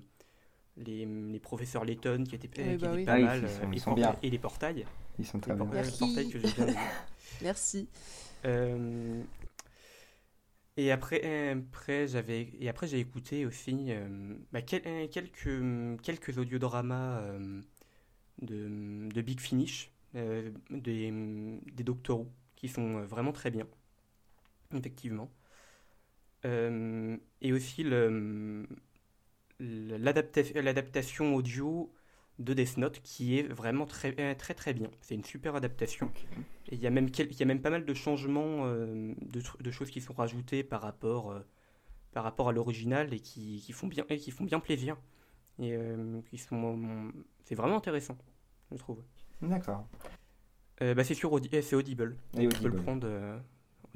les, 0.77 1.05
les 1.05 1.39
professeurs 1.39 1.85
Letton 1.85 2.23
qui 2.23 2.35
étaient, 2.35 2.49
Oui, 2.57 2.77
qui 2.77 2.87
bah 2.87 2.87
étaient 2.87 2.97
oui. 2.97 3.05
pas 3.05 3.13
Ah 3.13 3.19
mal, 3.19 3.39
ils 3.41 3.45
euh, 3.45 3.47
sont- 3.47 3.71
ils 3.71 3.77
et, 3.77 3.79
sont 3.79 3.93
bien. 3.93 4.15
et 4.21 4.29
les 4.29 4.39
portails. 4.39 4.85
Ils 5.19 5.25
sont 5.25 5.37
Les 5.37 5.41
très 5.41 5.55
por- 5.55 5.67
bien. 5.67 5.73
Merci. 5.73 5.99
portails 5.99 6.29
que 6.29 6.37
bien. 6.37 6.75
Merci. 7.41 7.89
Euh, 8.45 9.23
et 10.77 10.91
après, 10.91 11.49
après 11.51 12.07
j'avais 12.07 12.49
et 12.59 12.69
après 12.69 12.87
j'ai 12.87 12.99
écouté 12.99 13.45
aussi 13.45 13.87
euh, 13.89 14.35
bah, 14.51 14.61
quel- 14.61 14.83
euh, 14.85 15.07
quelques 15.07 15.49
quelques 16.03 16.37
audiodramas 16.37 17.19
euh, 17.21 17.61
de, 18.41 19.09
de 19.13 19.21
Big 19.21 19.39
Finish, 19.41 19.91
euh, 20.15 20.51
des 20.69 21.11
des 21.73 21.83
Doctor 21.83 22.21
Who 22.21 22.27
qui 22.55 22.69
sont 22.69 23.01
vraiment 23.05 23.33
très 23.33 23.51
bien, 23.51 23.67
effectivement. 24.73 25.31
Euh, 26.45 27.17
et 27.41 27.51
aussi 27.53 27.83
le 27.83 28.67
l'adaptation 29.59 31.35
audio 31.35 31.91
de 32.39 32.53
Death 32.53 32.77
Note 32.77 32.99
qui 33.01 33.37
est 33.39 33.43
vraiment 33.43 33.85
très 33.85 34.15
euh, 34.19 34.35
très 34.35 34.53
très 34.53 34.73
bien. 34.73 34.89
C'est 35.01 35.15
une 35.15 35.23
super 35.23 35.55
adaptation. 35.55 36.11
Et 36.69 36.75
il 36.75 36.79
y 36.81 36.87
a 36.87 36.91
même, 36.91 37.09
quel- 37.09 37.31
il 37.31 37.39
y 37.39 37.43
a 37.43 37.45
même 37.45 37.61
pas 37.61 37.69
mal 37.71 37.85
de 37.85 37.93
changements, 37.93 38.65
euh, 38.65 39.13
de, 39.21 39.71
choses 39.71 39.89
qui 39.89 40.01
sont 40.01 40.13
rajoutées 40.13 40.63
par 40.63 40.81
rapport, 40.81 41.31
euh, 41.31 41.39
par 42.11 42.23
rapport 42.23 42.49
à 42.49 42.51
l'original 42.51 43.13
et 43.13 43.19
qui, 43.19 43.61
qui 43.61 43.71
font 43.71 43.87
bien, 43.87 44.05
et 44.09 44.17
qui 44.17 44.31
font 44.31 44.43
bien 44.43 44.59
plaisir. 44.59 44.97
Et 45.59 45.73
euh, 45.75 46.21
qui 46.29 46.37
sont, 46.37 47.11
c'est 47.45 47.55
vraiment 47.55 47.77
intéressant, 47.77 48.15
je 48.71 48.77
trouve. 48.77 49.01
D'accord. 49.41 49.87
Bah, 50.79 51.03
c'est 51.03 51.15
sur 51.15 51.31
Audi- 51.33 51.49
euh, 51.53 51.61
c'est 51.63 51.75
Audible. 51.75 52.17
Et 52.37 52.47
Tu 52.47 52.49
peux 52.49 52.67
le 52.67 52.69
Audible. 52.73 52.83
prendre, 52.83 53.07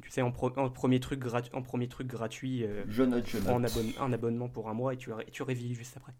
tu 0.02 0.10
sais, 0.10 0.22
en, 0.22 0.30
pro- 0.32 0.52
en 0.58 0.68
premier 0.70 1.00
truc 1.00 1.20
gratuit, 1.20 1.54
en 1.54 1.62
premier 1.62 1.88
truc 1.88 2.06
gratuit, 2.08 2.64
euh, 2.64 2.84
Je 2.88 3.02
note, 3.02 3.26
je 3.26 3.38
en, 3.48 3.62
abonne- 3.64 3.92
un 4.00 4.12
abonnement 4.12 4.48
pour 4.48 4.68
un 4.68 4.74
mois 4.74 4.94
et 4.94 4.96
tu, 4.96 5.10
tu 5.30 5.42
révises 5.42 5.76
juste 5.78 5.96
après. 5.96 6.12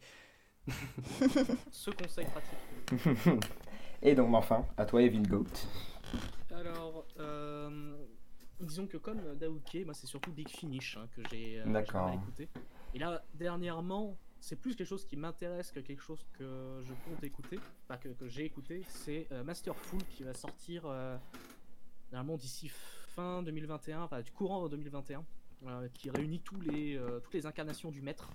Ce 1.70 1.90
conseil 1.90 2.26
pratique. 2.26 3.40
Et 4.02 4.14
donc, 4.14 4.34
enfin, 4.34 4.66
à 4.76 4.84
toi, 4.84 5.02
Evil 5.02 5.22
Goat. 5.22 5.44
Alors, 6.50 7.06
euh, 7.18 7.96
disons 8.60 8.86
que 8.86 8.96
comme 8.96 9.20
Daouké, 9.36 9.84
moi 9.84 9.94
c'est 9.94 10.06
surtout 10.06 10.32
Big 10.32 10.48
Finish 10.48 10.96
hein, 10.96 11.08
que 11.14 11.22
j'ai 11.30 11.60
euh, 11.60 12.12
écouté. 12.14 12.48
Et 12.94 12.98
là, 12.98 13.24
dernièrement, 13.34 14.16
c'est 14.40 14.56
plus 14.56 14.74
quelque 14.76 14.88
chose 14.88 15.04
qui 15.06 15.16
m'intéresse 15.16 15.70
que 15.70 15.80
quelque 15.80 16.02
chose 16.02 16.24
que 16.34 16.82
je 16.84 16.92
compte 17.08 17.22
écouter, 17.24 17.58
enfin 17.88 17.96
que, 17.96 18.08
que 18.08 18.28
j'ai 18.28 18.44
écouté. 18.44 18.82
C'est 18.88 19.28
euh, 19.32 19.44
Masterful 19.44 20.00
qui 20.10 20.24
va 20.24 20.34
sortir 20.34 20.82
euh, 20.86 21.16
normalement 22.12 22.36
d'ici 22.36 22.70
fin 23.14 23.42
2021, 23.42 24.02
enfin 24.02 24.20
du 24.20 24.30
courant 24.32 24.68
2021, 24.68 25.24
euh, 25.66 25.88
qui 25.94 26.10
réunit 26.10 26.40
tous 26.40 26.60
les, 26.60 26.96
euh, 26.96 27.20
toutes 27.20 27.34
les 27.34 27.46
incarnations 27.46 27.90
du 27.90 28.02
maître 28.02 28.30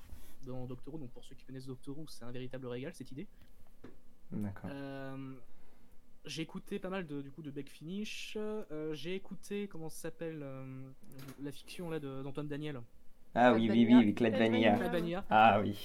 dans 0.46 0.65
Doctor 0.65 0.93
Who. 0.93 1.00
Donc 1.00 1.12
pour 1.12 1.24
ceux 1.24 1.36
qui 1.36 1.46
connaissent 1.46 1.67
Doctor 1.67 1.98
Who, 1.98 2.05
c'est 2.07 2.24
un 2.24 2.31
véritable 2.31 2.67
régal 2.67 2.93
cette 2.93 3.12
idée. 3.12 3.27
D'accord. 4.31 4.69
Euh, 4.74 5.34
j'ai 6.25 6.41
écouté 6.41 6.79
pas 6.79 6.89
mal 6.89 7.07
de, 7.07 7.22
du 7.22 7.31
coup 7.31 7.41
de 7.41 7.51
Beck 7.51 7.69
Finish. 7.69 8.38
Euh, 8.38 8.93
j'ai 8.93 9.15
écouté 9.15 9.67
comment 9.67 9.89
ça 9.89 10.03
s'appelle 10.03 10.41
euh, 10.41 10.89
la 11.41 11.51
fiction 11.51 11.89
là 11.89 12.00
d'Antoine 12.00 12.48
Daniel. 12.48 12.81
Ah 13.36 13.53
oui, 13.53 13.69
oui, 13.69 13.86
oui, 13.86 14.13
Clad 14.13 14.34
Clad 14.34 14.39
Vanilla. 14.39 14.72
Vanilla. 14.72 14.84
La 14.84 14.89
Vanilla. 14.89 15.25
Ah 15.29 15.62
oui. 15.62 15.84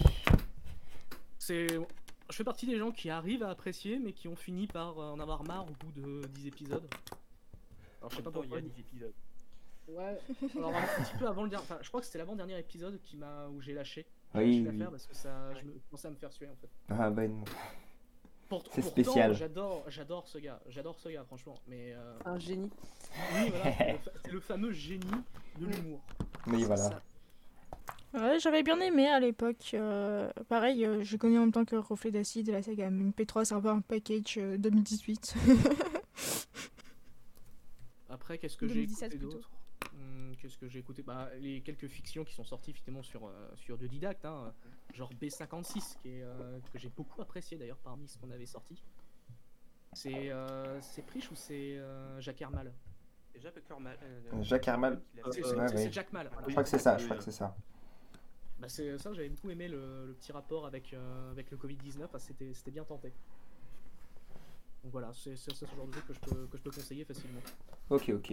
C'est, 1.38 1.66
je 1.66 2.36
fais 2.36 2.44
partie 2.44 2.66
des 2.66 2.78
gens 2.78 2.92
qui 2.92 3.10
arrivent 3.10 3.42
à 3.42 3.50
apprécier, 3.50 3.98
mais 3.98 4.12
qui 4.12 4.28
ont 4.28 4.36
fini 4.36 4.66
par 4.66 4.98
en 4.98 5.18
avoir 5.20 5.44
marre 5.44 5.66
au 5.66 5.84
bout 5.84 5.92
de 5.92 6.26
10 6.34 6.46
épisodes. 6.46 6.88
Alors 8.02 8.10
je 8.10 8.16
sais 8.16 8.22
pas 8.22 8.30
pourquoi. 8.30 8.58
épisodes. 8.58 9.12
Ouais. 9.88 10.18
Alors 10.56 10.74
un 10.74 11.02
petit 11.04 11.16
peu 11.18 11.26
avant 11.26 11.44
le 11.44 11.50
dernier, 11.50 11.64
enfin 11.64 11.78
je 11.82 11.88
crois 11.88 12.00
que 12.00 12.06
c'était 12.06 12.18
l'avant-dernier 12.18 12.58
épisode 12.58 13.00
qui 13.02 13.16
m'a 13.16 13.48
où 13.48 13.60
j'ai 13.60 13.74
lâché. 13.74 14.06
Oui, 14.34 14.66
oui. 14.68 14.84
parce 14.90 15.06
que 15.06 15.14
ça, 15.14 15.52
je 15.54 15.64
me 15.66 15.72
commençais 15.90 16.08
à 16.08 16.10
me 16.10 16.16
faire 16.16 16.32
suer 16.32 16.48
en 16.48 16.56
fait. 16.56 16.68
Ah 16.88 17.10
ben, 17.10 17.44
Pour- 18.48 18.62
C'est 18.70 18.80
pourtant, 18.82 18.90
spécial. 18.90 19.34
J'adore, 19.34 19.84
j'adore 19.88 20.28
ce 20.28 20.38
gars, 20.38 20.60
j'adore 20.68 20.98
ce 20.98 21.08
gars 21.08 21.24
franchement. 21.24 21.54
Mais 21.68 21.92
euh, 21.94 22.14
Un 22.24 22.38
génie. 22.38 22.70
oui, 23.34 23.50
voilà, 23.50 23.72
c'est 23.76 23.92
le 23.92 23.98
fa- 23.98 24.10
c'est 24.24 24.30
le 24.32 24.40
fameux 24.40 24.72
génie 24.72 25.04
de 25.58 25.66
l'humour. 25.66 26.00
oui, 26.48 26.64
voilà. 26.64 26.82
Ça. 26.90 27.02
Ouais, 28.14 28.38
j'avais 28.40 28.62
bien 28.62 28.78
aimé 28.80 29.08
à 29.08 29.20
l'époque. 29.20 29.70
euh, 29.74 30.30
pareil, 30.48 30.84
euh, 30.84 31.02
je 31.02 31.16
connais 31.16 31.38
en 31.38 31.42
même 31.42 31.52
temps 31.52 31.64
que 31.64 31.76
Reflet 31.76 32.10
d'acide 32.10 32.48
et 32.50 32.52
la 32.52 32.62
saga 32.62 32.90
MP3, 32.90 33.44
c'est 33.46 33.54
un 33.54 33.60
peu 33.60 33.68
un 33.70 33.80
package 33.80 34.36
euh, 34.38 34.56
2018. 34.58 35.34
Après, 38.22 38.38
qu'est-ce 38.38 38.56
que 38.56 38.68
j'ai 38.68 38.74
2017 38.86 39.14
écouté 39.14 39.34
d'autre 39.34 39.50
Hum, 39.94 40.36
Qu'est-ce 40.38 40.56
que 40.56 40.68
j'ai 40.68 40.78
écouté? 40.78 41.02
Bah, 41.02 41.28
les 41.40 41.60
quelques 41.60 41.88
fictions 41.88 42.22
qui 42.24 42.32
sont 42.34 42.44
sorties 42.44 42.70
effectivement 42.70 43.02
sur 43.02 43.26
euh, 43.26 43.50
sur 43.56 43.76
de 43.76 43.88
didacte, 43.88 44.24
hein, 44.24 44.54
genre 44.94 45.10
B56, 45.20 45.98
qui 46.00 46.08
est, 46.08 46.22
euh, 46.22 46.60
que 46.72 46.78
j'ai 46.78 46.88
beaucoup 46.88 47.20
apprécié 47.20 47.58
d'ailleurs 47.58 47.78
parmi 47.78 48.06
ce 48.06 48.16
qu'on 48.18 48.30
avait 48.30 48.46
sorti. 48.46 48.80
C'est 49.92 50.30
euh, 50.30 50.80
c'est 50.80 51.02
Priche 51.04 51.32
ou 51.32 51.34
c'est 51.34 51.76
euh, 51.78 52.20
Jacques 52.20 52.40
Hermal? 52.40 52.72
Jacques 53.34 53.68
Hermal. 53.68 53.98
Jacques. 54.40 55.32
C'est 55.32 55.44
Euh, 55.44 55.68
c'est-. 55.68 55.92
Jack 55.92 56.12
Mal. 56.12 56.30
Je 56.46 56.50
crois 56.52 56.62
que 56.62 56.68
c'est 56.68 56.78
ça, 56.78 56.98
je 56.98 57.04
crois 57.06 57.16
que 57.16 57.24
c'est 57.24 57.32
ça. 57.32 57.56
Bah, 58.60 58.68
c'est 58.68 58.96
ça, 58.98 59.12
j'avais 59.12 59.30
beaucoup 59.30 59.50
aimé 59.50 59.66
le, 59.66 60.06
le 60.06 60.12
petit 60.14 60.30
rapport 60.30 60.64
avec, 60.66 60.94
euh, 60.94 61.32
avec 61.32 61.50
le 61.50 61.56
Covid-19, 61.56 62.06
ah, 62.14 62.18
c'était 62.20 62.54
c'était 62.54 62.70
bien 62.70 62.84
tenté. 62.84 63.12
Donc 64.82 64.92
voilà, 64.92 65.12
c'est 65.14 65.36
ce 65.36 65.50
genre 65.76 65.86
de 65.86 65.92
truc 65.92 66.06
que 66.06 66.12
je 66.14 66.20
peux, 66.20 66.46
que 66.48 66.58
je 66.58 66.62
peux 66.62 66.70
conseiller 66.70 67.04
facilement. 67.04 67.40
Ok, 67.90 68.10
ok. 68.14 68.32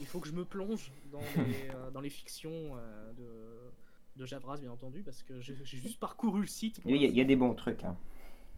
Il 0.00 0.06
faut 0.06 0.20
que 0.20 0.28
je 0.28 0.32
me 0.32 0.44
plonge 0.44 0.92
dans 1.10 1.20
les, 1.36 1.70
euh, 1.74 1.90
dans 1.90 2.00
les 2.00 2.10
fictions 2.10 2.76
euh, 2.76 3.12
de, 3.14 4.20
de 4.20 4.26
Javras, 4.26 4.58
bien 4.58 4.70
entendu, 4.70 5.02
parce 5.02 5.22
que 5.22 5.40
j'ai 5.40 5.56
juste 5.64 5.98
parcouru 5.98 6.42
le 6.42 6.46
site. 6.46 6.80
Il 6.86 6.96
y, 6.96 7.04
a- 7.04 7.22
y 7.22 7.24
des 7.24 7.36
bons 7.36 7.54
trucs. 7.54 7.82
Hein. 7.84 7.96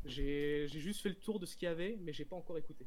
J'ai 0.05 0.69
juste 0.69 1.01
fait 1.01 1.09
le 1.09 1.15
tour 1.15 1.41
de 1.41 1.47
ce 1.47 1.57
qu'il 1.57 1.67
y 1.67 1.71
avait, 1.71 1.99
mais 2.03 2.13
j'ai 2.13 2.27
pas 2.27 2.37
encore 2.37 2.59
écouté. 2.59 2.87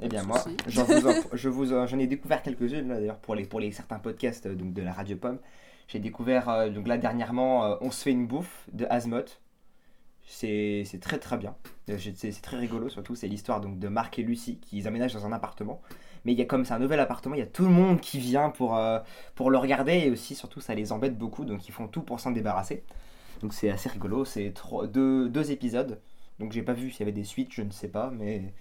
Eh 0.00 0.08
bien 0.08 0.22
moi, 0.22 0.44
j'en 0.68 0.86
je 1.32 1.48
vous 1.48 1.66
j'en 1.66 1.98
ai 1.98 2.06
découvert 2.06 2.42
quelques-unes 2.42 2.88
d'ailleurs 2.88 3.18
pour 3.18 3.34
les 3.34 3.44
pour 3.44 3.58
les 3.58 3.72
certains 3.72 3.98
podcasts 3.98 4.46
euh, 4.46 4.54
donc 4.54 4.72
de 4.72 4.82
la 4.82 4.92
Radio 4.92 5.16
Pomme. 5.16 5.40
J'ai 5.88 5.98
découvert 5.98 6.48
euh, 6.48 6.70
donc 6.70 6.86
là 6.86 6.98
dernièrement 6.98 7.64
euh, 7.64 7.76
On 7.80 7.90
se 7.90 8.02
fait 8.04 8.12
une 8.12 8.26
bouffe 8.28 8.68
de 8.72 8.86
Azemoth. 8.88 9.40
C'est 10.28 10.84
très 11.00 11.18
très 11.18 11.38
bien. 11.38 11.56
Euh, 11.90 11.98
C'est 11.98 12.42
très 12.42 12.56
rigolo 12.58 12.88
surtout 12.88 13.14
c'est 13.14 13.28
l'histoire 13.28 13.60
donc 13.60 13.78
de 13.78 13.88
Marc 13.88 14.18
et 14.18 14.22
Lucie 14.22 14.58
qui 14.58 14.86
aménagent 14.86 15.14
dans 15.14 15.26
un 15.26 15.32
appartement. 15.32 15.80
Mais 16.24 16.32
il 16.32 16.38
y 16.38 16.42
a 16.42 16.44
comme 16.44 16.64
c'est 16.64 16.74
un 16.74 16.78
nouvel 16.78 17.00
appartement, 17.00 17.34
il 17.34 17.38
y 17.38 17.42
a 17.42 17.46
tout 17.46 17.64
le 17.64 17.70
monde 17.70 18.00
qui 18.00 18.18
vient 18.18 18.50
pour 18.50 18.76
euh, 18.76 19.00
pour 19.34 19.50
le 19.50 19.58
regarder 19.58 19.94
et 19.94 20.10
aussi 20.10 20.34
surtout 20.34 20.60
ça 20.60 20.74
les 20.74 20.92
embête 20.92 21.16
beaucoup 21.16 21.44
donc 21.44 21.66
ils 21.68 21.72
font 21.72 21.88
tout 21.88 22.02
pour 22.02 22.20
s'en 22.20 22.30
débarrasser. 22.32 22.84
Donc 23.40 23.54
c'est 23.54 23.70
assez 23.70 23.88
rigolo, 23.88 24.24
c'est 24.24 24.52
deux, 24.92 25.28
deux 25.28 25.50
épisodes. 25.52 26.00
Donc 26.40 26.52
j'ai 26.52 26.62
pas 26.62 26.72
vu 26.72 26.90
s'il 26.90 27.00
y 27.00 27.02
avait 27.04 27.12
des 27.12 27.24
suites, 27.24 27.52
je 27.52 27.62
ne 27.62 27.70
sais 27.70 27.88
pas, 27.88 28.10
mais 28.10 28.52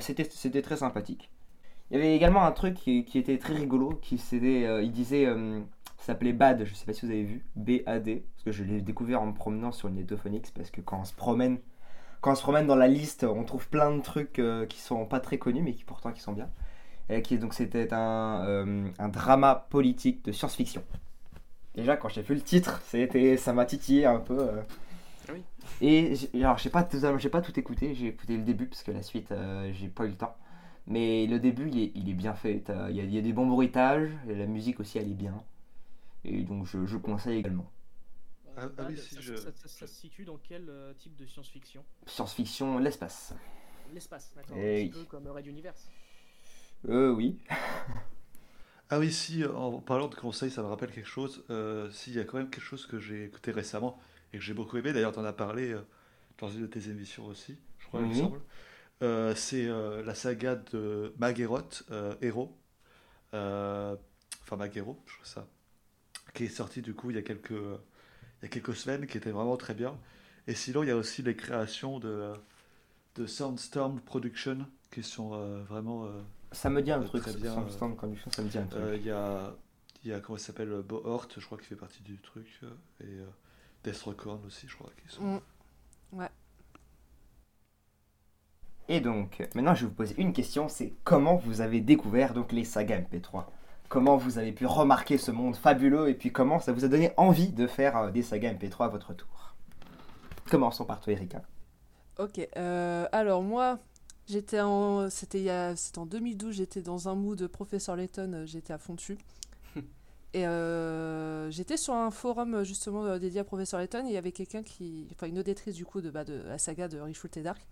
c'était 0.00 0.62
très 0.62 0.76
sympathique. 0.78 1.30
Il 1.90 1.96
y 1.96 2.00
avait 2.00 2.16
également 2.16 2.44
un 2.44 2.52
truc 2.52 2.74
qui, 2.74 3.04
qui 3.04 3.18
était 3.18 3.38
très 3.38 3.54
rigolo, 3.54 3.98
qui 4.02 4.18
c'était, 4.18 4.64
euh, 4.66 4.82
il 4.82 4.92
disait, 4.92 5.26
ça 6.04 6.12
s'appelait 6.12 6.34
Bad, 6.34 6.66
je 6.66 6.74
sais 6.74 6.84
pas 6.84 6.92
si 6.92 7.06
vous 7.06 7.12
avez 7.12 7.22
vu, 7.22 7.46
B-A-D, 7.56 8.26
parce 8.34 8.44
que 8.44 8.52
je 8.52 8.62
l'ai 8.62 8.82
découvert 8.82 9.22
en 9.22 9.26
me 9.28 9.32
promenant 9.32 9.72
sur 9.72 9.88
le 9.88 9.94
Netophonix, 9.94 10.50
parce 10.50 10.70
que 10.70 10.82
quand 10.82 11.00
on 11.00 11.04
se 11.04 11.14
promène, 11.14 11.56
quand 12.20 12.32
on 12.32 12.34
se 12.34 12.42
promène 12.42 12.66
dans 12.66 12.76
la 12.76 12.88
liste, 12.88 13.24
on 13.24 13.42
trouve 13.44 13.66
plein 13.68 13.90
de 13.96 14.02
trucs 14.02 14.38
euh, 14.38 14.66
qui 14.66 14.80
sont 14.80 15.06
pas 15.06 15.18
très 15.20 15.38
connus, 15.38 15.62
mais 15.62 15.72
qui 15.72 15.82
pourtant 15.84 16.12
qui 16.12 16.20
sont 16.20 16.34
bien. 16.34 16.50
Et 17.08 17.22
qui, 17.22 17.38
donc 17.38 17.54
c'était 17.54 17.94
un, 17.94 18.44
euh, 18.46 18.88
un 18.98 19.08
drama 19.08 19.66
politique 19.70 20.22
de 20.26 20.32
science-fiction. 20.32 20.82
Déjà 21.74 21.96
quand 21.96 22.10
j'ai 22.10 22.22
vu 22.22 22.34
le 22.34 22.42
titre, 22.42 22.82
c'était, 22.84 23.36
ça 23.38 23.54
m'a 23.54 23.64
titillé 23.64 24.04
un 24.06 24.20
peu. 24.20 24.38
euh. 24.38 24.62
Ah 25.28 25.32
oui. 25.32 25.42
Et 25.80 26.14
alors 26.34 26.58
j'ai 26.58 26.70
pas, 26.70 26.82
tout- 26.84 26.98
j'ai 27.18 27.28
pas 27.30 27.40
tout 27.40 27.58
écouté, 27.58 27.94
j'ai 27.94 28.08
écouté 28.08 28.36
le 28.36 28.42
début 28.42 28.66
parce 28.66 28.82
que 28.82 28.90
la 28.92 29.02
suite 29.02 29.32
euh, 29.32 29.70
j'ai 29.72 29.88
pas 29.88 30.04
eu 30.04 30.08
le 30.08 30.16
temps. 30.16 30.36
Mais 30.86 31.26
le 31.26 31.38
début 31.40 31.68
il 31.70 31.78
est, 31.82 31.92
il 31.94 32.10
est 32.10 32.14
bien 32.14 32.34
fait, 32.34 32.62
il 32.90 32.96
y, 32.96 33.00
a, 33.00 33.04
il 33.04 33.14
y 33.14 33.18
a 33.18 33.22
des 33.22 33.32
bons 33.32 33.46
bruitages, 33.46 34.10
et 34.28 34.34
la 34.34 34.46
musique 34.46 34.80
aussi 34.80 34.98
elle 34.98 35.10
est 35.10 35.14
bien. 35.14 35.34
Et 36.24 36.42
donc 36.42 36.66
je, 36.66 36.86
je 36.86 36.96
conseille 36.96 37.38
également. 37.38 37.70
Ah- 38.56 38.70
ah 38.78 38.84
oui, 38.88 38.96
si, 38.96 39.14
ça, 39.14 39.20
je- 39.20 39.36
ça- 39.36 39.52
ça- 39.52 39.68
ça 39.68 39.86
se 39.86 39.94
situe 39.94 40.24
dans 40.24 40.38
quel 40.38 40.68
euh, 40.68 40.94
type 40.94 41.14
de 41.16 41.26
science-fiction? 41.26 41.84
Science-fiction, 42.06 42.78
l'espace. 42.78 43.34
L'espace, 43.86 44.32
d'accord. 44.34 44.56
Eh 44.58 44.62
un 44.62 44.88
petit 44.88 44.88
peu 44.88 45.04
comme 45.06 45.26
Red 45.28 45.46
Universe. 45.46 45.90
Euh 46.88 47.10
oui. 47.12 47.38
Ah 48.90 48.98
oui, 48.98 49.12
si, 49.12 49.44
en 49.44 49.80
parlant 49.80 50.08
de 50.08 50.14
conseils, 50.14 50.50
ça 50.50 50.62
me 50.62 50.68
rappelle 50.68 50.90
quelque 50.92 51.08
chose. 51.08 51.44
Euh, 51.50 51.90
si, 51.90 52.10
il 52.10 52.16
y 52.16 52.20
a 52.20 52.24
quand 52.24 52.36
même 52.38 52.50
quelque 52.50 52.62
chose 52.62 52.86
que 52.86 52.98
j'ai 52.98 53.24
écouté 53.24 53.50
récemment 53.50 53.98
et 54.32 54.38
que 54.38 54.44
j'ai 54.44 54.54
beaucoup 54.54 54.76
aimé. 54.76 54.92
D'ailleurs, 54.92 55.12
tu 55.12 55.18
en 55.18 55.24
as 55.24 55.32
parlé 55.32 55.70
euh, 55.72 55.80
dans 56.38 56.48
une 56.50 56.62
de 56.62 56.66
tes 56.66 56.88
émissions 56.90 57.26
aussi, 57.26 57.58
je 57.78 57.86
crois, 57.86 58.02
il 58.02 58.08
me 58.08 58.12
Mhm. 58.12 58.14
semble. 58.14 58.40
Euh, 59.02 59.34
c'est 59.36 59.66
euh, 59.68 60.02
la 60.04 60.14
saga 60.14 60.56
de 60.56 61.14
Magueroth, 61.18 61.84
euh, 61.90 62.14
Héros. 62.22 62.56
Euh, 63.34 63.96
enfin, 64.42 64.56
Maguero, 64.56 65.02
je 65.06 65.14
crois 65.16 65.26
ça. 65.26 65.48
Qui 66.32 66.44
est 66.44 66.48
sorti 66.48 66.82
du 66.82 66.94
coup 66.94 67.10
il 67.10 67.16
y 67.16 67.18
a 67.18 67.22
quelques, 67.22 67.50
il 67.50 68.42
y 68.42 68.46
a 68.46 68.48
quelques 68.48 68.74
semaines, 68.74 69.06
qui 69.06 69.16
était 69.18 69.30
vraiment 69.30 69.56
très 69.56 69.74
bien. 69.74 69.96
Et 70.46 70.54
sinon, 70.54 70.82
il 70.82 70.88
y 70.88 70.92
a 70.92 70.96
aussi 70.96 71.22
les 71.22 71.36
créations 71.36 71.98
de, 72.00 72.32
de 73.14 73.26
Soundstorm 73.26 74.00
Production 74.00 74.66
qui 74.90 75.02
sont 75.02 75.32
euh, 75.34 75.62
vraiment. 75.64 76.04
euh, 76.06 76.20
Ça 76.52 76.70
me 76.70 76.82
dit 76.82 76.90
un 76.92 77.00
Euh, 77.00 77.04
truc, 77.04 77.24
bien, 77.36 77.56
euh, 77.58 77.68
stand 77.70 77.96
conduction, 77.96 78.30
ça 78.32 78.42
me 78.42 78.48
dit 78.48 78.58
un 78.58 78.66
truc. 78.66 78.82
euh, 78.82 78.96
Il 78.96 79.06
y 79.06 79.10
a, 79.10 79.54
il 80.04 80.10
y 80.10 80.12
a, 80.12 80.20
comment 80.20 80.36
il 80.36 80.40
s'appelle, 80.40 80.82
Bohort, 80.82 81.28
je 81.36 81.44
crois 81.46 81.56
qu'il 81.58 81.66
fait 81.68 81.76
partie 81.76 82.02
du 82.02 82.18
truc, 82.18 82.46
et 83.00 83.04
euh, 83.04 83.24
Death 83.84 84.02
Recorn 84.02 84.44
aussi, 84.46 84.66
je 84.68 84.74
crois. 84.76 84.90
Qui 85.02 85.14
sont... 85.14 85.22
Mm. 85.22 85.40
Et 88.88 89.00
donc, 89.00 89.42
maintenant 89.54 89.74
je 89.74 89.82
vais 89.84 89.88
vous 89.88 89.94
poser 89.94 90.14
une 90.20 90.32
question, 90.34 90.68
c'est 90.68 90.92
comment 91.04 91.36
vous 91.36 91.60
avez 91.62 91.80
découvert 91.80 92.34
donc 92.34 92.52
les 92.52 92.64
sagas 92.64 93.00
MP3 93.00 93.46
Comment 93.94 94.16
vous 94.16 94.38
avez 94.38 94.50
pu 94.50 94.66
remarquer 94.66 95.18
ce 95.18 95.30
monde 95.30 95.54
fabuleux 95.54 96.08
et 96.08 96.14
puis 96.14 96.32
comment 96.32 96.58
ça 96.58 96.72
vous 96.72 96.84
a 96.84 96.88
donné 96.88 97.12
envie 97.16 97.52
de 97.52 97.68
faire 97.68 97.96
euh, 97.96 98.10
des 98.10 98.22
sagas 98.22 98.52
MP3 98.52 98.86
à 98.86 98.88
votre 98.88 99.14
tour 99.14 99.54
Commençons 100.50 100.84
par 100.84 101.00
toi 101.00 101.12
Erika. 101.12 101.42
Ok, 102.18 102.40
euh, 102.56 103.06
alors 103.12 103.42
moi, 103.42 103.78
j'étais 104.28 104.60
en, 104.60 105.08
c'était 105.10 105.38
il 105.38 105.44
y 105.44 105.50
a- 105.50 105.76
c'était 105.76 106.00
en 106.00 106.06
2012, 106.06 106.56
j'étais 106.56 106.82
dans 106.82 107.08
un 107.08 107.14
mood 107.14 107.38
de 107.38 107.46
professeur 107.46 107.94
Layton, 107.94 108.32
euh, 108.34 108.46
j'étais 108.46 108.72
à 108.72 108.78
fond 108.78 108.94
dessus. 108.94 109.16
Et 110.34 110.44
euh, 110.44 111.48
j'étais 111.52 111.76
sur 111.76 111.94
un 111.94 112.10
forum 112.10 112.64
justement 112.64 113.16
dédié 113.18 113.38
à 113.40 113.44
professeur 113.44 113.78
Layton, 113.78 114.04
et 114.06 114.08
il 114.08 114.14
y 114.14 114.16
avait 114.16 114.32
quelqu'un 114.32 114.64
qui, 114.64 115.06
enfin 115.12 115.28
une 115.28 115.38
auditrice 115.38 115.76
du 115.76 115.84
coup 115.84 116.00
de, 116.00 116.10
bah, 116.10 116.24
de 116.24 116.42
la 116.48 116.58
saga 116.58 116.88
de 116.88 116.98
Richult 116.98 117.36
et 117.36 117.42
Dark, 117.42 117.64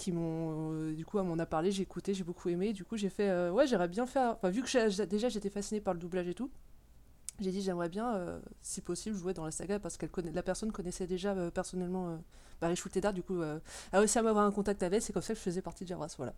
qui 0.00 0.12
m'ont, 0.12 0.72
euh, 0.72 0.94
du 0.94 1.04
coup, 1.04 1.18
elle 1.18 1.26
m'en 1.26 1.38
a 1.38 1.44
parlé, 1.46 1.70
j'ai 1.70 1.82
écouté, 1.82 2.14
j'ai 2.14 2.24
beaucoup 2.24 2.48
aimé, 2.48 2.72
du 2.72 2.84
coup 2.84 2.96
j'ai 2.96 3.10
fait, 3.10 3.28
euh, 3.28 3.50
ouais, 3.52 3.66
j'aimerais 3.66 3.88
bien 3.88 4.06
faire, 4.06 4.32
enfin 4.32 4.48
vu 4.48 4.62
que 4.62 4.68
j'ai- 4.68 5.06
déjà 5.06 5.28
j'étais 5.28 5.50
fascinée 5.50 5.80
par 5.82 5.92
le 5.92 6.00
doublage 6.00 6.26
et 6.26 6.34
tout, 6.34 6.50
j'ai 7.38 7.50
dit 7.50 7.60
j'aimerais 7.60 7.90
bien, 7.90 8.14
euh, 8.14 8.40
si 8.62 8.80
possible, 8.80 9.14
jouer 9.16 9.34
dans 9.34 9.44
la 9.44 9.50
saga 9.50 9.78
parce 9.78 9.96
que 9.98 10.06
la 10.32 10.42
personne 10.42 10.72
connaissait 10.72 11.06
déjà 11.06 11.34
personnellement 11.50 12.18
Richult 12.62 12.96
et 12.96 13.00
Dark, 13.00 13.14
du 13.14 13.22
coup. 13.22 13.40
euh, 13.40 13.58
a 13.92 13.98
réussi 13.98 14.18
à 14.18 14.22
m'avoir 14.22 14.44
un 14.46 14.52
contact 14.52 14.82
avec, 14.82 15.02
c'est 15.02 15.12
comme 15.12 15.22
ça 15.22 15.34
que 15.34 15.38
je 15.38 15.44
faisais 15.44 15.62
partie 15.62 15.84
de 15.84 15.88
Javras, 15.88 16.14
voilà. 16.16 16.34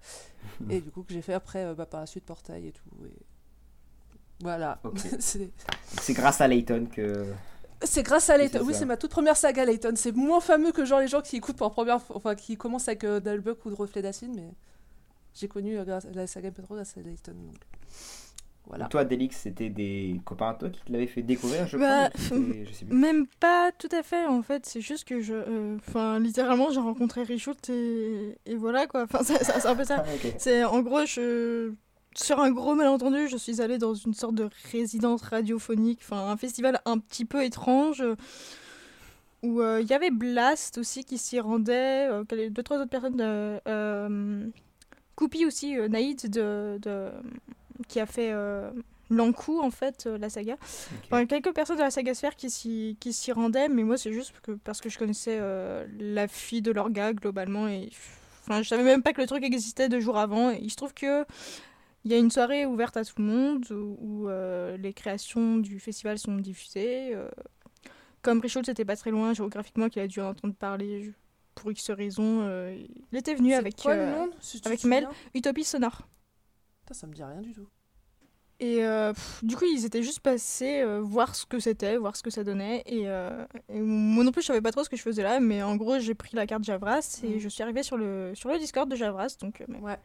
et 0.71 0.81
du 0.81 0.91
coup 0.91 1.03
que 1.05 1.13
j'ai 1.13 1.23
fait 1.23 1.35
après 1.35 1.75
bah, 1.75 1.87
par 1.87 2.01
la 2.01 2.07
suite 2.07 2.25
Portail 2.25 2.67
et 2.67 2.73
tout. 2.73 2.91
Et... 3.07 3.17
Voilà. 4.41 4.81
C'est 5.21 5.51
C'est 6.01 6.15
grâce 6.15 6.41
à 6.41 6.49
Layton 6.49 6.87
que... 6.93 7.27
c'est 7.85 8.03
grâce 8.03 8.29
à 8.31 8.37
Layton. 8.37 8.61
Oui, 8.65 8.75
c'est 8.75 8.85
ma 8.85 8.97
toute 8.97 9.11
première 9.11 9.37
saga 9.37 9.65
Layton. 9.65 9.93
C'est 9.97 10.13
moins 10.15 10.41
fameux 10.41 10.73
que 10.73 10.85
genre 10.85 11.01
les 11.01 11.09
gens 11.09 11.21
qui 11.21 11.37
écoutent 11.37 11.57
pour 11.57 11.67
la 11.67 11.73
première 11.73 12.01
fois, 12.03 12.17
enfin 12.17 12.35
qui 12.35 12.57
commencent 12.57 12.89
avec 12.89 13.05
euh, 13.05 13.21
Dalbuck 13.21 13.65
ou 13.67 13.71
de 13.71 13.75
Reflet 13.75 14.03
d'Acide, 14.03 14.33
mais 14.35 14.51
j'ai 15.35 15.49
connu 15.49 15.79
euh, 15.79 15.85
grâce- 15.85 16.07
la 16.13 16.27
saga 16.27 16.51
MP3 16.51 16.75
grâce 16.75 16.97
à 16.97 17.01
Layton. 17.01 17.33
Donc. 17.33 17.57
Voilà. 18.67 18.87
Toi 18.87 19.05
Delix, 19.05 19.37
c'était 19.37 19.71
des 19.71 20.21
copains 20.25 20.51
à 20.51 20.55
toi 20.55 20.71
qui 20.71 20.81
te 20.85 20.93
l'avaient 20.93 21.09
fait 21.09 21.23
découvrir 21.23 21.67
je 21.67 21.77
Bah, 21.77 22.11
crois 22.11 22.39
je 22.65 22.73
sais 22.73 22.85
plus. 22.85 22.97
Même 22.97 23.27
pas 23.41 23.73
tout 23.77 23.89
à 23.91 24.05
fait 24.05 24.25
en 24.27 24.41
fait, 24.43 24.65
c'est 24.67 24.81
juste 24.81 25.05
que 25.07 25.21
je. 25.21 25.35
euh, 25.35 25.77
Enfin, 25.79 26.21
littéralement, 26.21 26.71
j'ai 26.71 26.79
rencontré 26.79 27.25
Richoult 27.25 27.57
et, 27.69 28.39
et 28.47 28.55
voilà 28.55 28.87
quoi. 28.87 29.03
Enfin, 29.03 29.25
ça- 29.25 29.43
ça- 29.43 29.59
c'est 29.59 29.67
un 29.69 29.75
peu 29.75 29.85
ça. 29.85 30.05
Ah. 30.07 30.29
C'est 30.39 30.63
en 30.65 30.81
gros, 30.81 31.05
je. 31.07 31.73
Sur 32.15 32.41
un 32.41 32.51
gros 32.51 32.75
malentendu, 32.75 33.27
je 33.29 33.37
suis 33.39 33.61
allée 33.63 33.79
dans 33.79 33.95
une 33.95 34.13
sorte 34.13 34.35
de 34.35 34.49
résidence 34.71 35.23
radiophonique, 35.23 36.01
enfin 36.03 36.29
un 36.31 36.37
festival 36.37 36.81
un 36.85 36.99
petit 36.99 37.25
peu 37.25 37.43
étrange 37.43 38.03
euh, 38.03 38.17
où 39.43 39.61
euh, 39.63 39.81
il 39.81 39.89
y 39.89 39.95
avait 39.95 40.11
Blast 40.11 40.77
aussi 40.79 41.05
qui 41.05 41.17
s'y 41.17 41.41
rendait, 41.41 42.09
euh, 42.11 42.25
deux 42.51 42.63
trois 42.63 42.79
autres 42.79 42.91
personnes, 42.91 43.17
de, 43.17 43.61
euh, 43.67 44.47
Coupi 45.17 45.47
aussi, 45.47 45.79
euh, 45.79 45.89
Naïd 45.89 46.29
de, 46.29 46.79
de- 46.83 47.11
qui 47.89 47.99
a 47.99 48.07
fait 48.07 48.33
Lankou 49.11 49.61
en 49.61 49.71
fait 49.71 50.07
la 50.07 50.29
saga. 50.31 50.57
Enfin, 51.07 51.25
quelques 51.27 51.53
personnes 51.53 51.77
de 51.77 51.83
la 51.83 51.91
saga 51.91 52.15
Sphère 52.15 52.37
qui 52.37 52.51
s'y 52.51 52.97
qui 53.01 53.13
s'y 53.13 53.33
rendaient, 53.33 53.69
mais 53.69 53.83
moi 53.85 53.97
c'est 53.97 54.13
juste 54.13 54.35
que, 54.43 54.53
parce 54.53 54.81
que 54.81 54.89
je 54.89 54.99
connaissais 54.99 55.41
la 55.99 56.29
fille 56.29 56.63
de 56.63 56.71
l'orga 56.71 57.13
globalement 57.13 57.69
et 57.69 57.91
enfin 58.43 58.63
je 58.63 58.69
savais 58.69 58.85
même 58.85 59.03
pas 59.03 59.13
que 59.13 59.21
le 59.21 59.27
truc 59.27 59.43
existait 59.45 59.89
deux 59.89 60.01
jours 60.01 60.19
avant. 60.19 60.51
Et 60.51 60.61
il 60.63 60.71
se 60.71 60.77
trouve 60.77 60.95
que 60.95 61.25
il 62.05 62.11
y 62.11 62.15
a 62.15 62.19
une 62.19 62.31
soirée 62.31 62.67
ouverte 62.67 62.97
à 62.97 63.05
tout 63.05 63.15
le 63.19 63.25
monde 63.25 63.65
où, 63.71 63.97
où, 64.01 64.29
euh, 64.29 64.77
les 64.77 64.93
créations 64.93 65.59
du 65.59 65.79
festival 65.81 66.19
sont 66.19 66.37
diffusées. 66.37 67.15
euh. 67.15 67.29
comme 68.23 68.41
Richaud 68.41 68.63
c'était 68.65 68.85
pas 68.85 68.97
très 68.97 69.11
loin 69.11 69.35
géographiquement 69.35 69.89
qu'il 69.89 70.03
a 70.03 70.07
dû 70.07 70.21
en 70.21 70.29
entendre 70.31 70.55
parler 70.55 71.03
je- 71.05 71.11
pour 71.55 71.71
X 71.71 71.91
raisons, 71.91 72.41
euh, 72.43 72.75
il 73.13 73.19
était 73.19 73.35
venu 73.35 73.53
avec 73.53 73.77
quoi 73.77 73.93
euh, 73.93 74.07
le 74.07 74.17
nom 74.27 74.31
si 74.41 74.57
tu 74.57 74.63
te 74.63 74.69
avec 74.69 74.85
Mel. 74.85 75.05
souviens? 75.05 75.19
Utopie 75.35 75.65
Sonore. 75.65 76.09
Putain, 76.81 76.95
ça 76.95 77.07
me 77.07 77.13
dit 77.13 77.23
rien 77.23 77.41
du 77.43 77.53
tout. 77.53 77.69
Et 78.65 78.85
euh, 78.85 79.13
pff, 79.13 79.43
du 79.43 79.57
coup, 79.57 79.65
ils 79.65 79.85
étaient 79.85 80.05
juste 80.05 80.21
passés 80.21 80.83
euh, 80.83 81.01
voir 81.03 81.35
ce 81.35 81.45
que 81.47 81.59
c'était, 81.59 81.97
voir 81.97 82.15
ce 82.15 82.23
que 82.23 82.31
ça 82.31 82.45
donnait. 82.45 82.85
Et, 82.87 83.09
euh, 83.09 83.45
et 83.69 83.81
moi 83.81 84.23
non 84.23 84.31
plus, 84.31 84.41
je 84.43 84.47
savais 84.47 84.61
pas 84.61 84.71
trop 84.71 84.85
ce 84.85 84.89
que 84.89 84.97
je 84.97 85.03
faisais 85.03 85.25
là, 85.25 85.41
mais 85.41 85.65
en 85.65 85.75
gros, 85.75 85.99
j'ai 85.99 86.15
pris 86.15 86.37
la 86.37 86.47
carte 86.47 86.63
Javras 86.63 87.19
et 87.25 87.31
Mhm. 87.31 87.39
je 87.41 87.49
suis 87.49 87.61
arrivée 87.65 87.83
sur 87.83 87.97
le, 87.97 88.31
sur 88.37 88.51
le 88.51 88.59
Discord 88.61 88.89
de 88.89 88.95
Javras. 88.95 89.35
Donc, 89.41 89.65
mais- 89.67 89.81
Ouais. 89.81 89.99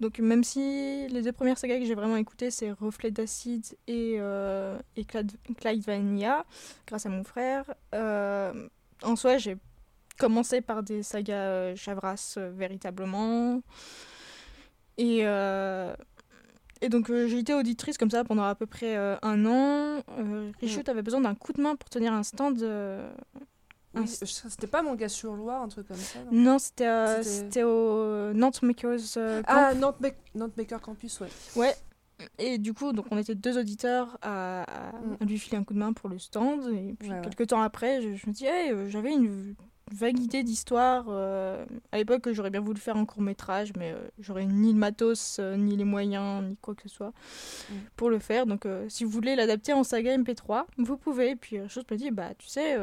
donc 0.00 0.18
même 0.18 0.42
si 0.44 1.08
les 1.08 1.20
deux 1.20 1.32
premières 1.32 1.58
sagas 1.58 1.78
que 1.78 1.84
j'ai 1.84 1.94
vraiment 1.94 2.16
écoutées, 2.16 2.50
c'est 2.50 2.70
Reflet 2.70 3.10
d'acide 3.10 3.66
et, 3.86 4.14
et 4.14 5.04
Clyde, 5.04 5.32
Clyde 5.60 5.84
Vanilla, 5.84 6.46
grâce 6.86 7.04
à 7.04 7.10
mon 7.10 7.22
frère, 7.22 7.64
en 7.92 9.14
soi, 9.16 9.36
j'ai 9.36 9.58
commencé 10.18 10.62
par 10.62 10.82
des 10.82 11.02
sagas 11.02 11.74
Javras 11.74 12.38
véritablement. 12.54 13.60
Et, 14.98 15.22
et 16.80 16.88
donc 16.88 17.10
euh, 17.10 17.26
j'ai 17.28 17.38
été 17.38 17.54
auditrice 17.54 17.98
comme 17.98 18.10
ça 18.10 18.24
pendant 18.24 18.44
à 18.44 18.54
peu 18.54 18.66
près 18.66 18.96
euh, 18.96 19.16
un 19.22 19.44
an. 19.46 20.02
Euh, 20.18 20.50
Richout 20.60 20.88
avait 20.88 21.02
besoin 21.02 21.20
d'un 21.20 21.34
coup 21.34 21.52
de 21.52 21.60
main 21.60 21.76
pour 21.76 21.88
tenir 21.90 22.12
un 22.12 22.22
stand. 22.22 22.62
euh, 22.62 23.10
Oui, 23.94 24.06
C'était 24.06 24.66
pas 24.66 24.82
mon 24.82 24.94
gars 24.94 25.08
sur 25.08 25.34
Loire, 25.34 25.62
un 25.62 25.68
truc 25.68 25.88
comme 25.88 25.96
ça. 25.96 26.20
non? 26.30 26.52
Non, 26.52 26.58
c'était 26.58 26.86
euh, 26.86 28.30
au 28.30 28.32
Nantes 28.34 28.62
Makers 28.62 29.00
Ah. 29.46 29.74
Nantes, 29.74 30.00
Mak- 30.00 30.16
Nantes 30.34 30.56
Maker 30.56 30.80
Campus, 30.80 31.20
ouais. 31.20 31.28
Ouais. 31.56 31.74
Et 32.38 32.58
du 32.58 32.74
coup, 32.74 32.92
donc 32.92 33.06
on 33.10 33.16
était 33.18 33.34
deux 33.34 33.58
auditeurs 33.58 34.18
à, 34.22 34.62
à- 34.62 34.92
Mm. 34.92 35.26
lui 35.26 35.38
filer 35.38 35.56
un 35.56 35.64
coup 35.64 35.72
de 35.74 35.78
main 35.78 35.92
pour 35.94 36.08
le 36.10 36.18
stand. 36.18 36.66
Et 36.72 36.94
puis 36.98 37.08
Ouais, 37.08 37.14
ouais. 37.16 37.20
quelques 37.22 37.46
temps 37.48 37.62
après, 37.62 38.02
je, 38.02 38.14
je 38.14 38.26
me 38.26 38.32
dis, 38.32 38.44
hey, 38.44 38.72
j'avais 38.90 39.12
une, 39.12 39.54
vague 39.94 40.18
idée 40.18 40.42
d'histoire. 40.42 41.06
euh, 41.08 41.64
à 41.92 41.98
l'époque, 41.98 42.22
que 42.22 42.32
j'aurais 42.32 42.50
bien 42.50 42.60
voulu 42.60 42.80
faire 42.80 42.96
en 42.96 43.04
court 43.06 43.22
métrage, 43.22 43.72
mais 43.78 43.92
euh, 43.92 43.98
j'aurais 44.18 44.46
ni 44.46 44.72
le 44.72 44.78
matos, 44.78 45.38
euh, 45.40 45.56
ni 45.56 45.76
les 45.76 45.84
moyens, 45.84 46.44
ni 46.44 46.56
quoi 46.56 46.74
que 46.74 46.82
ce 46.82 46.88
soit 46.88 47.12
Mm. 47.70 47.74
pour 47.96 48.10
le 48.10 48.18
faire. 48.18 48.46
Donc, 48.46 48.66
si 48.88 49.04
vous 49.04 49.10
voulez 49.10 49.36
l'adapter 49.36 49.72
en 49.72 49.84
saga 49.84 50.16
MP3, 50.16 50.66
vous 50.78 50.96
pouvez. 50.96 51.30
Et 51.30 51.36
puis, 51.36 51.58
chose 51.68 51.84
me 51.90 51.96
dit, 51.96 52.10
bah, 52.10 52.30
tu 52.38 52.46
sais, 52.48 52.76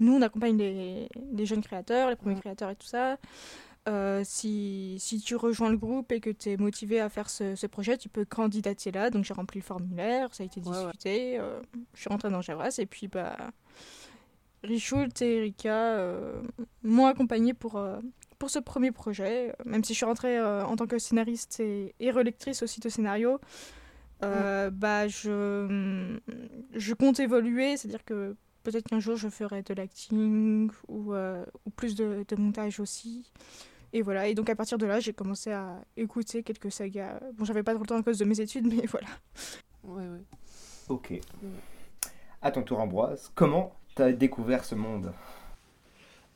nous, 0.00 0.14
on 0.14 0.22
accompagne 0.22 0.56
les, 0.58 1.08
les 1.32 1.46
jeunes 1.46 1.62
créateurs, 1.62 2.10
les 2.10 2.16
premiers 2.16 2.36
Mm. 2.36 2.40
créateurs 2.40 2.70
et 2.70 2.76
tout 2.76 2.86
ça. 2.86 3.16
Si, 4.24 4.96
si 5.00 5.20
tu 5.20 5.34
rejoins 5.36 5.70
le 5.70 5.76
groupe 5.76 6.12
et 6.12 6.20
que 6.20 6.30
tu 6.30 6.50
es 6.50 6.56
motivé 6.56 7.00
à 7.00 7.08
faire 7.08 7.28
ce, 7.28 7.54
ce 7.56 7.66
projet, 7.66 7.96
tu 7.98 8.08
peux 8.08 8.24
candidater 8.24 8.92
là. 8.92 9.10
Donc 9.10 9.24
j'ai 9.24 9.34
rempli 9.34 9.60
le 9.60 9.64
formulaire, 9.64 10.32
ça 10.34 10.42
a 10.44 10.46
été 10.46 10.60
Ouais, 10.60 10.70
discuté. 10.70 11.40
je 11.94 12.00
suis 12.00 12.08
rentrée 12.08 12.30
dans 12.30 12.40
Javras 12.42 12.76
et 12.78 12.86
puis 12.86 13.08
bah, 13.08 13.36
Richoult 14.62 15.08
et 15.20 15.36
Erika 15.38 15.96
euh, 15.96 16.40
m'ont 16.82 17.06
accompagnée 17.06 17.54
pour, 17.54 17.76
euh, 17.76 17.98
pour 18.38 18.50
ce 18.50 18.58
premier 18.58 18.92
projet. 18.92 19.50
Euh, 19.50 19.52
Même 19.64 19.82
si 19.84 19.92
je 19.92 19.98
suis 19.98 20.06
rentrée 20.06 20.38
euh, 20.38 20.64
en 20.64 20.76
tant 20.76 20.86
que 20.86 20.98
scénariste 20.98 21.60
et, 21.60 21.94
et 22.00 22.10
relectrice 22.10 22.62
aussi 22.62 22.80
de 22.80 22.88
scénario, 22.88 23.40
euh, 24.22 24.70
bah, 24.70 25.08
je, 25.08 26.18
je 26.74 26.94
compte 26.94 27.18
évoluer. 27.20 27.76
C'est-à-dire 27.76 28.04
que 28.04 28.36
peut-être 28.62 28.86
qu'un 28.88 29.00
jour 29.00 29.16
je 29.16 29.28
ferai 29.28 29.62
de 29.62 29.74
l'acting 29.74 30.70
ou, 30.88 31.12
euh, 31.12 31.44
ou 31.66 31.70
plus 31.70 31.94
de, 31.96 32.24
de 32.28 32.36
montage 32.36 32.78
aussi. 32.78 33.30
Et 33.94 34.00
voilà, 34.00 34.26
et 34.28 34.34
donc 34.34 34.48
à 34.48 34.54
partir 34.54 34.78
de 34.78 34.86
là, 34.86 35.00
j'ai 35.00 35.12
commencé 35.12 35.50
à 35.52 35.84
écouter 35.98 36.42
quelques 36.42 36.72
sagas. 36.72 37.20
Bon, 37.34 37.44
j'avais 37.44 37.62
pas 37.62 37.72
trop 37.74 37.82
le 37.82 37.88
temps 37.88 37.98
à 37.98 38.02
cause 38.02 38.18
de 38.18 38.24
mes 38.24 38.40
études, 38.40 38.66
mais 38.66 38.86
voilà. 38.86 39.08
Ouais, 39.84 40.08
ouais. 40.08 40.24
Ok. 40.88 41.12
À 42.40 42.50
ton 42.50 42.62
tour, 42.62 42.80
Ambroise, 42.80 43.30
comment 43.34 43.74
t'as 43.94 44.12
découvert 44.12 44.64
ce 44.64 44.74
monde 44.74 45.12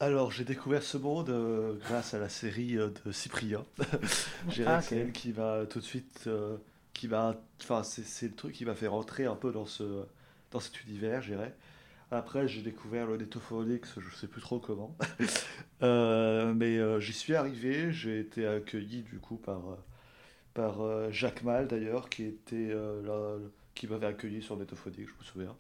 Alors, 0.01 0.31
j'ai 0.31 0.45
découvert 0.45 0.83
ce 0.83 0.99
monde 0.99 1.31
euh, 1.31 1.75
grâce 1.79 2.13
à 2.15 2.19
la 2.19 2.29
série 2.29 2.77
euh, 2.77 2.91
de 3.05 3.13
Cyprien. 3.13 3.65
j'ai 4.49 4.65
Ah, 4.65 4.83
c'est 4.83 4.97
ok. 4.97 5.01
elle 5.01 5.13
qui 5.13 5.33
m'a 5.33 5.65
tout 5.67 5.79
de 5.81 5.85
suite, 5.85 6.25
euh, 6.27 6.59
qui 6.93 7.09
m'a, 7.09 7.35
enfin, 7.63 7.83
c'est 7.83 8.29
le 8.29 8.35
truc 8.35 8.55
qui 8.55 8.65
m'a 8.65 8.75
fait 8.75 8.87
rentrer 8.89 9.25
un 9.25 9.37
peu 9.37 9.53
dans 9.53 9.67
ce, 9.67 10.05
dans 10.51 10.61
cet 10.61 10.83
univers, 10.85 11.23
je 11.23 11.33
dirais. 11.33 11.55
Après, 12.11 12.47
j'ai 12.47 12.63
découvert 12.63 13.07
le 13.07 13.17
Netophonix, 13.17 13.99
je 13.99 14.15
sais 14.17 14.29
plus 14.29 14.41
trop 14.43 14.59
comment. 14.61 14.97
Euh, 15.83 16.55
mais 16.55 16.79
j'y 17.03 17.13
suis 17.13 17.35
arrivé, 17.35 17.93
j'ai 17.93 18.19
été 18.19 18.47
accueilli 18.47 19.03
du 19.03 19.19
coup 19.19 19.37
par, 19.37 19.61
par 20.55 21.13
Jacques 21.13 21.43
Mal 21.43 21.69
d'ailleurs, 21.69 22.09
qui 22.09 22.25
était 22.25 22.71
là, 22.73 23.37
qui 23.75 23.87
m'avait 23.87 24.07
accueilli 24.07 24.41
sur 24.41 24.57
Netophonix, 24.57 25.07
je 25.07 25.19
me 25.19 25.23
souviens. 25.23 25.55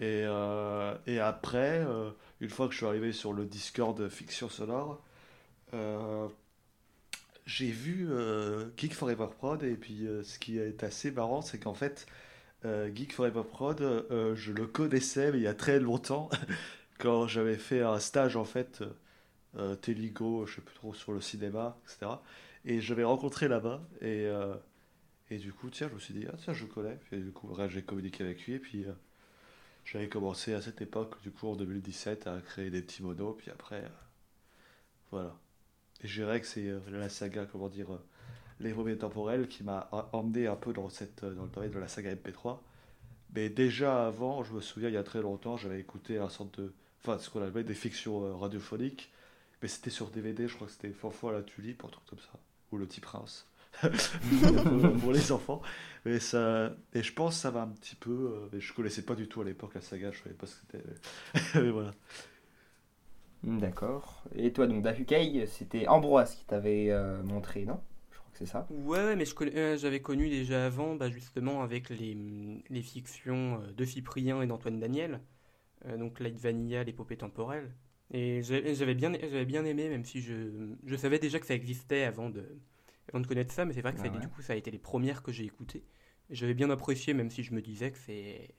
Et, 0.00 0.24
euh, 0.24 0.96
et 1.06 1.20
après, 1.20 1.84
euh, 1.86 2.10
une 2.40 2.48
fois 2.48 2.66
que 2.66 2.72
je 2.72 2.78
suis 2.78 2.86
arrivé 2.86 3.12
sur 3.12 3.34
le 3.34 3.44
Discord 3.44 4.08
Fiction 4.08 4.48
Sonore, 4.48 5.04
euh, 5.74 6.26
j'ai 7.46 7.70
vu 7.70 8.08
Geek 8.76 8.94
Forever 8.94 9.26
Prod 9.36 9.62
et 9.62 9.74
puis 9.76 10.06
ce 10.22 10.38
qui 10.38 10.58
est 10.58 10.82
assez 10.84 11.10
marrant, 11.10 11.42
c'est 11.42 11.58
qu'en 11.58 11.74
fait, 11.74 12.06
Geek 12.64 13.12
Forever 13.12 13.42
Prod, 13.48 14.06
je 14.34 14.52
le 14.52 14.66
connaissais 14.66 15.32
mais 15.32 15.38
il 15.38 15.42
y 15.42 15.48
a 15.48 15.54
très 15.54 15.80
longtemps, 15.80 16.30
quand 16.98 17.26
j'avais 17.26 17.56
fait 17.56 17.82
un 17.82 17.98
stage 17.98 18.36
en 18.36 18.44
fait, 18.44 18.84
Téligo, 19.82 20.46
je 20.46 20.56
sais 20.56 20.60
plus 20.60 20.74
trop, 20.76 20.94
sur 20.94 21.12
le 21.12 21.20
cinéma, 21.20 21.76
etc. 21.84 22.12
Et 22.64 22.80
je 22.80 22.90
l'avais 22.94 23.04
rencontré 23.04 23.48
là-bas 23.48 23.82
et, 24.00 24.28
et 25.30 25.38
du 25.38 25.52
coup, 25.52 25.70
tiens, 25.70 25.88
je 25.88 25.94
me 25.94 26.00
suis 26.00 26.14
dit, 26.14 26.26
ah 26.28 26.36
tiens, 26.38 26.54
je 26.54 26.64
le 26.64 26.70
connais. 26.70 27.00
Et 27.10 27.18
du 27.18 27.32
coup, 27.32 27.48
j'ai 27.68 27.82
communiqué 27.82 28.22
avec 28.22 28.46
lui 28.46 28.54
et 28.54 28.58
puis 28.60 28.86
j'avais 29.90 30.08
commencé 30.08 30.54
à 30.54 30.62
cette 30.62 30.80
époque, 30.80 31.20
du 31.22 31.32
coup, 31.32 31.48
en 31.48 31.56
2017, 31.56 32.26
à 32.26 32.40
créer 32.40 32.70
des 32.70 32.82
petits 32.82 33.02
monos, 33.02 33.34
puis 33.36 33.50
après, 33.50 33.82
euh, 33.84 33.88
voilà. 35.10 35.36
Et 36.02 36.08
je 36.08 36.22
dirais 36.22 36.40
que 36.40 36.46
c'est 36.46 36.68
euh, 36.68 36.80
la 36.90 37.08
saga, 37.08 37.46
comment 37.46 37.68
dire, 37.68 37.92
euh, 37.92 38.02
Les 38.60 38.72
Remèdes 38.72 38.98
temporels 38.98 39.48
qui 39.48 39.64
m'a 39.64 39.88
emmené 40.12 40.46
un 40.46 40.56
peu 40.56 40.72
dans, 40.72 40.88
cette, 40.88 41.24
euh, 41.24 41.34
dans 41.34 41.44
le 41.44 41.50
domaine 41.50 41.70
de 41.70 41.78
la 41.78 41.88
saga 41.88 42.14
MP3. 42.14 42.58
Mais 43.34 43.48
déjà 43.48 44.06
avant, 44.06 44.42
je 44.44 44.54
me 44.54 44.60
souviens, 44.60 44.88
il 44.88 44.94
y 44.94 44.98
a 44.98 45.02
très 45.02 45.22
longtemps, 45.22 45.56
j'avais 45.56 45.80
écouté 45.80 46.18
un 46.18 46.28
sorte 46.28 46.60
de. 46.60 46.72
Enfin, 47.02 47.18
ce 47.18 47.30
qu'on 47.30 47.42
appelait 47.42 47.64
des 47.64 47.74
fictions 47.74 48.38
radiophoniques. 48.38 49.10
Mais 49.62 49.68
c'était 49.68 49.90
sur 49.90 50.10
DVD, 50.10 50.48
je 50.48 50.54
crois 50.54 50.66
que 50.66 50.72
c'était 50.72 50.90
Fanfo 50.90 51.28
à 51.28 51.32
la 51.32 51.42
tulipe, 51.42 51.84
un 51.84 51.88
truc 51.88 52.04
comme 52.06 52.18
ça. 52.18 52.38
Ou 52.72 52.78
Le 52.78 52.86
Petit 52.86 53.00
Prince. 53.00 53.46
Pour, 53.80 54.98
pour 55.00 55.12
les 55.12 55.32
enfants. 55.32 55.62
Mais 56.04 56.18
ça, 56.18 56.74
et 56.94 57.02
je 57.02 57.12
pense 57.12 57.36
que 57.36 57.40
ça 57.42 57.50
va 57.50 57.62
un 57.62 57.68
petit 57.68 57.96
peu. 57.96 58.10
euh, 58.10 58.48
mais 58.52 58.60
je 58.60 58.72
connaissais 58.72 59.02
pas 59.02 59.14
du 59.14 59.28
tout 59.28 59.42
à 59.42 59.44
l'époque 59.44 59.74
la 59.74 59.80
saga, 59.80 60.10
je 60.12 60.22
savais 60.22 60.34
pas 60.34 60.46
ce 60.46 60.56
que 60.56 60.60
c'était. 60.72 60.84
mais- 61.54 61.70
voilà. 61.70 61.92
D'accord. 63.42 64.22
Et 64.34 64.52
toi, 64.52 64.66
donc, 64.66 64.82
Dafukei, 64.82 65.46
c'était 65.46 65.88
Ambroise 65.88 66.34
qui 66.34 66.44
t'avait 66.44 66.90
euh, 66.90 67.22
montré, 67.22 67.64
non? 67.64 67.80
Je 68.12 68.18
crois 68.18 68.30
que 68.32 68.38
c'est 68.38 68.46
ça. 68.46 68.70
Ouais, 68.70 68.98
ouais, 69.04 69.16
mais 69.16 69.24
je 69.24 69.34
connais- 69.34 69.56
euh, 69.56 69.76
j'avais 69.76 70.00
connu 70.00 70.28
déjà 70.28 70.66
avant, 70.66 70.94
bah, 70.94 71.10
justement, 71.10 71.62
avec 71.62 71.90
les, 71.90 72.14
mm, 72.14 72.62
les 72.70 72.82
fictions 72.82 73.60
euh, 73.62 73.72
de 73.72 73.84
Cyprien 73.84 74.40
et 74.42 74.46
d'Antoine 74.46 74.78
Daniel, 74.78 75.20
euh, 75.86 75.96
donc 75.98 76.20
Light 76.20 76.38
Vanilla, 76.38 76.84
l'épopée 76.84 77.16
temporelle. 77.18 77.72
Et 78.12 78.42
j'avais 78.42 78.94
bien, 78.94 79.12
j'avais 79.14 79.46
bien 79.46 79.64
aimé, 79.66 79.88
même 79.90 80.04
si 80.04 80.20
je, 80.22 80.34
je 80.84 80.96
savais 80.96 81.18
déjà 81.18 81.40
que 81.40 81.46
ça 81.46 81.54
existait 81.54 82.04
avant 82.04 82.30
de, 82.30 82.44
avant 83.10 83.20
de 83.20 83.26
connaître 83.26 83.52
ça, 83.52 83.64
mais 83.64 83.72
c'est 83.72 83.82
vrai 83.82 83.92
que 83.92 83.98
ça 83.98 84.04
a 84.04 84.06
Ah 84.06 84.08
été- 84.08 84.16
ouais. 84.18 84.22
du 84.22 84.28
coup, 84.28 84.42
ça 84.42 84.52
a 84.52 84.56
été 84.56 84.70
les 84.70 84.78
premières 84.78 85.22
que 85.22 85.32
j'ai 85.32 85.44
écoutées. 85.44 85.84
J'avais 86.30 86.54
bien 86.54 86.70
apprécié, 86.70 87.12
même 87.14 87.30
si 87.30 87.42
je 87.42 87.52
me 87.54 87.60
disais 87.60 87.90
que 87.90 87.98
c'est. 87.98 88.54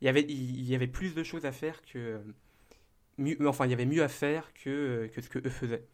Il 0.00 0.04
y 0.04 0.08
avait, 0.08 0.22
il 0.22 0.62
y 0.64 0.74
avait 0.74 0.86
plus 0.86 1.14
de 1.14 1.22
choses 1.22 1.46
à 1.46 1.52
faire 1.52 1.82
que. 1.82 2.20
Mieux, 3.18 3.36
enfin, 3.48 3.64
il 3.66 3.70
y 3.70 3.72
avait 3.74 3.86
mieux 3.86 4.02
à 4.02 4.08
faire 4.08 4.52
que, 4.52 5.10
que 5.12 5.20
ce 5.22 5.28
que 5.30 5.38
eux 5.38 5.50
faisaient. 5.50 5.86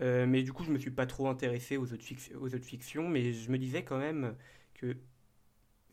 Euh, 0.00 0.26
mais 0.26 0.42
du 0.42 0.52
coup, 0.52 0.64
je 0.64 0.72
me 0.72 0.78
suis 0.78 0.90
pas 0.90 1.06
trop 1.06 1.28
intéressé 1.28 1.76
aux 1.76 1.92
autres, 1.92 2.04
aux 2.40 2.54
autres 2.54 2.64
fictions, 2.64 3.08
mais 3.08 3.32
je 3.32 3.50
me 3.50 3.58
disais 3.58 3.84
quand 3.84 3.98
même 3.98 4.34
que 4.74 4.96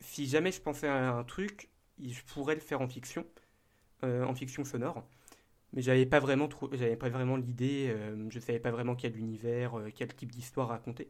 si 0.00 0.26
jamais 0.26 0.50
je 0.52 0.60
pensais 0.60 0.88
à 0.88 1.12
un 1.16 1.24
truc, 1.24 1.68
je 2.04 2.20
pourrais 2.22 2.54
le 2.56 2.60
faire 2.60 2.80
en 2.80 2.88
fiction, 2.88 3.24
euh, 4.04 4.24
en 4.24 4.34
fiction 4.34 4.64
sonore. 4.64 5.08
Mais 5.72 5.82
j'avais 5.82 6.06
pas 6.06 6.20
vraiment 6.20 6.48
j'avais 6.72 6.96
pas 6.96 7.08
vraiment 7.08 7.36
l'idée, 7.36 7.88
euh, 7.90 8.28
je 8.30 8.38
savais 8.38 8.60
pas 8.60 8.70
vraiment 8.70 8.94
quel 8.94 9.16
univers, 9.16 9.78
euh, 9.78 9.90
quel 9.94 10.14
type 10.14 10.32
d'histoire 10.32 10.68
raconter. 10.68 11.08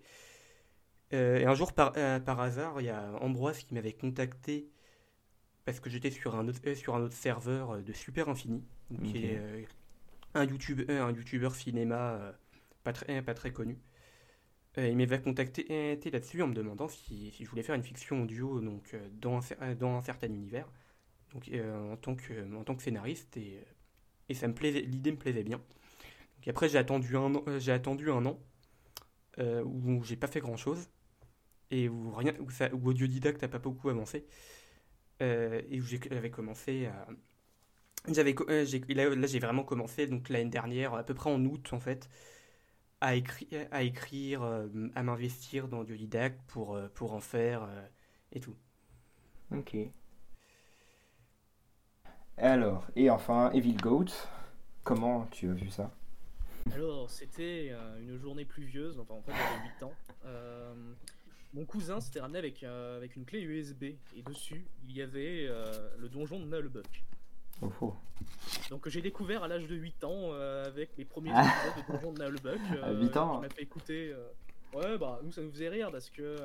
Euh, 1.13 1.39
et 1.39 1.45
un 1.45 1.55
jour, 1.55 1.73
par, 1.73 1.93
euh, 1.97 2.19
par 2.19 2.41
hasard, 2.41 2.81
il 2.81 2.87
y 2.87 2.91
a 2.91 3.13
Ambroise 3.21 3.59
qui 3.59 3.75
m'avait 3.75 3.93
contacté 3.93 4.69
parce 5.65 5.81
que 5.81 5.91
j'étais 5.91 6.11
sur 6.11 6.37
un 6.37 6.49
autre, 6.49 6.75
sur 6.75 6.95
un 6.95 7.01
autre 7.03 7.15
serveur 7.15 7.83
de 7.83 7.93
Super 7.93 8.29
Infini, 8.29 8.65
qui 9.05 9.27
est 9.27 9.67
un 10.35 10.45
YouTube, 10.45 10.89
un 10.89 11.11
youtubeur 11.11 11.57
cinéma 11.57 12.35
pas 12.85 12.93
très, 12.93 13.21
pas 13.23 13.35
très 13.35 13.53
connu. 13.53 13.77
Il 14.77 14.97
m'avait 14.97 15.21
contacté 15.21 15.99
là-dessus 16.13 16.43
en 16.43 16.49
me 16.49 16.55
demandant 16.55 16.87
si, 16.87 17.33
si 17.33 17.45
je 17.45 17.51
voulais 17.51 17.65
faire 17.65 17.75
une 17.75 17.83
fiction 17.83 18.23
audio 18.23 18.61
donc, 18.61 18.95
dans, 19.15 19.41
un, 19.61 19.75
dans 19.75 19.97
un 19.97 20.03
certain 20.03 20.29
univers, 20.29 20.71
donc, 21.33 21.51
en, 21.53 21.97
tant 21.97 22.15
que, 22.15 22.55
en 22.55 22.63
tant 22.63 22.77
que 22.77 22.83
scénariste, 22.83 23.37
et, 23.37 23.59
et 24.29 24.35
ça 24.35 24.49
me 24.49 24.55
plaisait, 24.55 24.81
l'idée 24.81 25.13
me 25.13 25.17
plaisait 25.17 25.43
bien. 25.45 25.59
Donc 25.59 26.49
après, 26.49 26.69
j'ai 26.69 26.79
attendu 26.79 27.17
un 27.17 27.35
an, 27.35 27.45
euh, 27.49 27.59
j'ai 27.59 27.73
attendu 27.73 28.11
un 28.11 28.25
an 28.27 28.39
euh, 29.39 29.63
où 29.65 30.03
j'ai 30.05 30.17
pas 30.17 30.27
fait 30.27 30.41
grand-chose, 30.41 30.89
et 31.71 31.89
où, 31.89 32.13
rien, 32.13 32.35
où, 32.41 32.51
ça, 32.51 32.73
où 32.75 32.89
Audiodidacte 32.89 33.43
n'a 33.43 33.49
pas 33.49 33.59
beaucoup 33.59 33.89
avancé, 33.89 34.27
euh, 35.23 35.63
et 35.71 35.81
où 35.81 35.85
j'avais 35.85 36.31
commencé 36.31 36.87
à... 36.87 37.07
J'avais, 38.09 38.35
là, 38.89 39.27
j'ai 39.27 39.41
vraiment 39.41 39.65
commencé 39.65 40.07
donc 40.07 40.29
l'année 40.29 40.51
dernière, 40.51 40.95
à 40.95 41.03
peu 41.03 41.15
près 41.15 41.29
en 41.29 41.45
août 41.45 41.73
en 41.73 41.81
fait, 41.81 42.09
à 43.01 43.17
écrire, 43.17 43.67
à, 43.73 43.83
écrire 43.83 44.43
à 44.95 45.03
m'investir 45.03 45.67
dans 45.67 45.81
Audiodidacte 45.81 46.41
pour, 46.47 46.79
pour 46.95 47.15
en 47.15 47.21
faire 47.21 47.69
et 48.31 48.39
tout. 48.39 48.55
Ok. 49.51 49.77
Alors, 52.39 52.85
et 52.97 53.09
enfin, 53.11 53.51
Evil 53.53 53.75
Goat, 53.77 54.07
comment 54.85 55.27
tu 55.31 55.49
as 55.49 55.55
vu 55.55 55.71
ça? 55.71 55.91
Alors, 56.75 57.09
c'était 57.11 57.69
euh, 57.71 57.99
une 58.01 58.19
journée 58.19 58.45
pluvieuse, 58.45 58.99
enfin 58.99 59.15
en 59.15 59.23
fait 59.23 59.33
j'avais 59.33 59.69
8 59.79 59.83
ans. 59.85 59.93
Euh, 60.27 60.75
mon 61.55 61.65
cousin 61.65 62.01
s'était 62.01 62.21
ramené 62.21 62.39
avec, 62.41 62.63
euh, 62.63 62.97
avec 62.97 63.17
une 63.17 63.25
clé 63.25 63.41
USB 63.41 63.85
et 63.85 64.23
dessus 64.27 64.67
il 64.89 64.97
y 64.97 65.01
avait 65.01 65.49
le 65.99 66.09
donjon 66.09 66.41
de 66.41 66.45
Nullbuck. 66.47 67.05
Oh, 67.63 67.71
oh. 67.81 67.95
Donc 68.69 68.87
j'ai 68.89 69.01
découvert 69.01 69.43
à 69.45 69.49
l'âge 69.49 69.67
de 69.67 69.75
8 69.77 70.05
ans 70.05 70.33
avec 70.33 70.91
les 70.99 71.05
premiers 71.07 71.31
Ah. 71.35 71.47
épisodes 71.47 71.87
de 71.87 71.93
donjon 71.93 72.13
de 72.13 72.25
Nullbuck. 72.25 72.61
À 72.83 72.93
8 72.93 73.17
ans. 73.17 73.41
M'a 73.41 73.49
fait 73.49 73.63
écouter. 73.63 74.15
Ouais, 74.75 74.99
bah 74.99 75.21
nous 75.23 75.31
ça 75.33 75.41
nous 75.41 75.51
faisait 75.53 75.69
rire 75.71 75.91
parce 75.91 76.11
que 76.11 76.37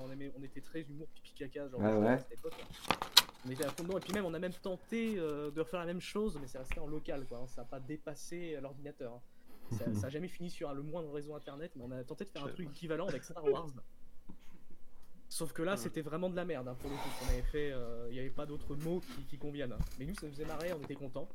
on, 0.00 0.10
aimait, 0.10 0.32
on 0.36 0.42
était 0.42 0.62
très 0.62 0.80
humour 0.80 1.06
pipi 1.14 1.32
caca 1.34 1.68
genre 1.68 1.80
Ouais, 1.80 1.94
ouais. 1.94 2.08
à 2.08 2.18
cette 2.18 2.32
époque. 2.32 2.54
On 3.46 3.50
était 3.50 3.64
à 3.64 3.70
fond 3.70 3.84
dedans 3.84 3.96
et 3.98 4.00
puis 4.00 4.12
même 4.12 4.24
on 4.24 4.34
a 4.34 4.38
même 4.38 4.52
tenté 4.52 5.14
euh, 5.18 5.50
de 5.52 5.60
refaire 5.60 5.78
la 5.80 5.86
même 5.86 6.00
chose 6.00 6.36
mais 6.40 6.46
c'est 6.48 6.58
resté 6.58 6.80
en 6.80 6.86
local 6.86 7.24
quoi. 7.28 7.38
hein. 7.38 7.46
Ça 7.46 7.62
n'a 7.62 7.68
pas 7.68 7.78
dépassé 7.80 8.58
l'ordinateur. 8.60 9.12
hein. 9.14 9.20
Ça, 9.78 9.94
ça 9.94 10.06
a 10.06 10.10
jamais 10.10 10.28
fini 10.28 10.50
sur 10.50 10.72
le 10.74 10.82
moindre 10.82 11.12
réseau 11.12 11.34
internet, 11.34 11.72
mais 11.76 11.84
on 11.84 11.90
a 11.92 12.02
tenté 12.04 12.24
de 12.24 12.30
faire 12.30 12.44
un 12.44 12.48
truc 12.48 12.68
équivalent 12.70 13.06
avec 13.06 13.22
Star 13.24 13.44
Wars. 13.44 13.68
Sauf 15.28 15.52
que 15.52 15.62
là, 15.62 15.76
c'était 15.76 16.02
vraiment 16.02 16.30
de 16.30 16.36
la 16.36 16.44
merde 16.44 16.68
hein, 16.68 16.76
pour 16.80 16.88
le 16.88 16.96
coup. 16.96 17.08
qu'on 17.20 17.28
avait 17.32 17.42
fait, 17.42 17.72
euh, 17.72 18.06
il 18.10 18.14
n'y 18.14 18.20
avait 18.20 18.30
pas 18.30 18.46
d'autres 18.46 18.74
mots 18.76 19.00
qui, 19.00 19.22
qui 19.24 19.38
conviennent. 19.38 19.72
hein. 19.72 19.78
Mais 19.98 20.06
nous, 20.06 20.14
ça 20.14 20.26
nous 20.26 20.32
faisait 20.32 20.44
marrer, 20.44 20.72
on 20.72 20.80
était 20.82 20.94
contents. 20.94 21.28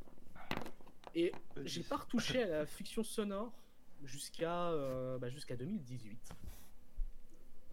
Et 1.13 1.33
j'ai 1.65 1.83
pas 1.83 1.97
retouché 1.97 2.41
à 2.43 2.47
la 2.47 2.65
fiction 2.65 3.03
sonore 3.03 3.51
jusqu'à 4.03 4.69
euh, 4.71 5.17
bah, 5.17 5.29
jusqu'à 5.29 5.57
2018. 5.57 6.17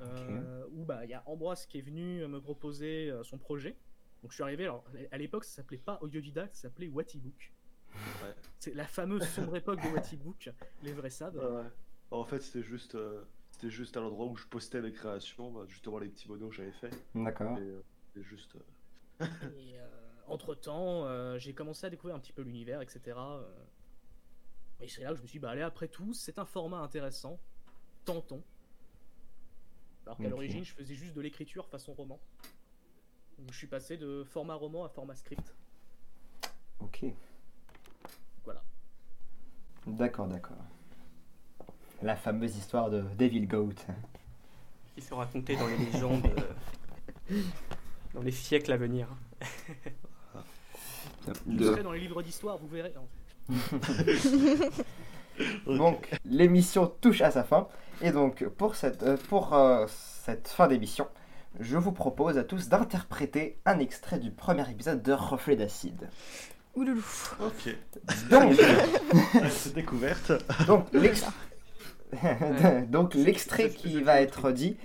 Euh, 0.01 0.65
Où 0.73 0.85
bah 0.85 1.05
il 1.05 1.11
y 1.11 1.15
a 1.15 1.23
Ambroise 1.27 1.67
qui 1.67 1.79
est 1.79 1.83
venu 1.83 2.27
me 2.27 2.41
proposer 2.41 3.11
euh, 3.11 3.23
son 3.25 3.39
projet. 3.39 3.77
Donc 4.23 4.31
je 4.31 4.35
suis 4.35 4.43
arrivé. 4.43 4.65
Alors 4.65 4.85
à 5.11 5.19
l'époque 5.19 5.45
ça 5.45 5.57
s'appelait 5.57 5.79
pas 5.79 5.99
Audiodidacte, 6.01 6.55
ça 6.55 6.63
s'appelait 6.63 6.89
Watibook. 6.89 7.53
Ouais. 7.95 8.35
C'est 8.59 8.75
la 8.75 8.87
fameuse 8.87 9.27
sombre 9.29 9.57
époque 9.57 9.83
de 9.83 9.89
Watibook, 9.89 10.51
les 10.83 10.93
vrais. 10.93 11.11
Ouais, 11.23 11.45
ouais. 11.45 11.65
En 12.11 12.25
fait, 12.25 12.41
c'était 12.41 12.63
juste, 12.63 12.95
euh, 12.95 13.23
c'était 13.51 13.71
juste 13.71 13.97
à 13.97 14.01
l'endroit 14.01 14.27
où 14.27 14.37
je 14.37 14.47
postais 14.47 14.81
mes 14.81 14.93
créations, 14.93 15.51
bah, 15.51 15.65
justement 15.69 15.99
les 15.99 16.09
petits 16.09 16.29
monos 16.29 16.49
que 16.49 16.55
j'avais 16.55 16.73
fait. 16.73 16.91
D'accord. 17.15 17.59
Et, 17.59 17.63
euh, 17.63 17.83
c'était 18.07 18.27
juste. 18.27 18.57
euh, 18.57 19.27
Et 19.59 19.77
entre 20.27 20.55
temps, 20.55 21.39
j'ai 21.39 21.55
commencé 21.55 21.87
à 21.87 21.91
découvrir 21.91 22.15
un 22.17 22.21
petit 22.21 22.33
peu 22.33 22.43
l'univers, 22.43 22.83
etc. 22.83 23.17
euh. 23.17 23.43
Et 24.81 24.89
c'est 24.89 25.03
là 25.03 25.11
que 25.11 25.17
je 25.17 25.23
me 25.23 25.27
suis 25.27 25.39
dit, 25.39 25.43
bah 25.43 25.51
allez, 25.51 25.63
après 25.63 25.89
tout, 25.89 26.13
c'est 26.13 26.39
un 26.39 26.45
format 26.45 26.79
intéressant, 26.79 27.41
tentons. 28.05 28.45
Alors 30.07 30.19
qu'à 30.19 30.29
l'origine, 30.29 30.65
je 30.65 30.73
faisais 30.73 30.95
juste 30.95 31.15
de 31.15 31.21
l'écriture 31.21 31.67
façon 31.67 31.93
roman. 31.95 32.21
Donc 33.39 33.53
je 33.53 33.57
suis 33.57 33.67
passé 33.67 33.97
de 33.97 34.25
format 34.25 34.55
roman 34.55 34.85
à 34.85 34.89
format 34.89 35.15
script. 35.15 35.55
Ok. 36.81 37.05
Voilà. 38.45 38.63
D'accord, 39.87 40.27
d'accord. 40.27 40.57
La 42.03 42.17
fameuse 42.17 42.57
histoire 42.57 42.91
de 42.91 43.03
Devil 43.17 43.47
Goat. 43.47 43.75
Qui 44.95 45.03
se 45.03 45.15
racontait 45.15 45.57
dans 45.57 45.67
les 45.67 45.77
légendes, 45.77 46.27
euh, 47.31 47.43
dans 48.15 48.23
les 48.23 48.33
siècles 48.33 48.73
à 48.73 48.77
venir. 48.77 49.09
Je 51.27 51.65
serai 51.65 51.83
dans 51.83 51.93
les 51.93 52.01
livres 52.01 52.23
d'histoire, 52.23 52.59
vous 52.59 52.69
verrez. 52.69 52.95
Donc, 55.67 56.11
l'émission 56.25 56.87
touche 57.01 57.21
à 57.21 57.31
sa 57.31 57.45
fin. 57.45 57.69
Et 58.01 58.13
donc, 58.13 58.47
pour 58.49 58.77
cette, 58.77 59.03
euh, 59.03 59.17
pour, 59.29 59.55
euh, 59.55 59.87
cette 59.89 60.49
fin 60.49 60.69
d'émission, 60.69 61.09
je 61.61 61.77
vous 61.77 61.93
propose 61.93 62.39
à 62.39 62.45
tous 62.45 62.69
d'interpréter 62.69 63.59
un 63.65 63.79
extrait 63.79 64.19
du 64.19 64.31
premier 64.31 64.69
épisode 64.71 65.03
de 65.03 65.13
Reflet 65.13 65.57
d'acide. 65.57 66.09
Ouloulou. 66.75 67.05
Ok. 67.41 67.75
Donc, 68.31 68.55
C'est 69.51 69.75
découverte. 69.75 70.33
donc, 70.67 70.87
l'ex- 70.93 71.25
donc, 72.89 73.15
l'extrait 73.15 73.71
qui 73.71 74.03
va 74.03 74.21
être 74.21 74.51
dit 74.53 74.77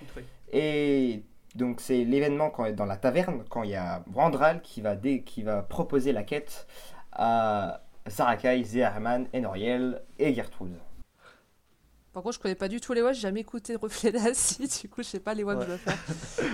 Et 0.52 1.23
donc 1.56 1.82
c'est 1.82 2.04
l'événement 2.04 2.49
quand 2.49 2.71
dans 2.76 2.86
la 2.86 2.97
taverne 2.97 3.43
quand 3.49 3.62
il 3.63 3.69
y 3.69 3.76
a 3.76 4.04
Brandral 4.08 4.62
qui 4.63 4.82
va 4.82 4.95
dé- 4.95 5.21
qui 5.21 5.43
va 5.43 5.62
proposer 5.62 6.12
la 6.12 6.23
quête 6.23 6.65
à 7.12 7.82
Sarakai, 8.08 8.63
Zeherman, 8.63 9.28
Enoriel 9.36 10.02
et 10.19 10.34
Gertrude. 10.34 10.73
Par 12.13 12.21
contre, 12.21 12.36
je 12.36 12.39
connais 12.39 12.56
pas 12.56 12.67
du 12.67 12.80
tout 12.80 12.93
les 12.93 13.02
voix, 13.02 13.12
j'ai 13.12 13.21
jamais 13.21 13.39
écouté 13.39 13.76
Reflet 13.76 14.12
d'acide, 14.13 14.69
du 14.82 14.88
coup, 14.89 15.02
je 15.02 15.08
sais 15.08 15.19
pas 15.19 15.34
les 15.34 15.43
voix 15.43 15.56
que 15.56 15.63
je 15.63 15.67
dois 15.67 15.78
faire. 15.78 15.97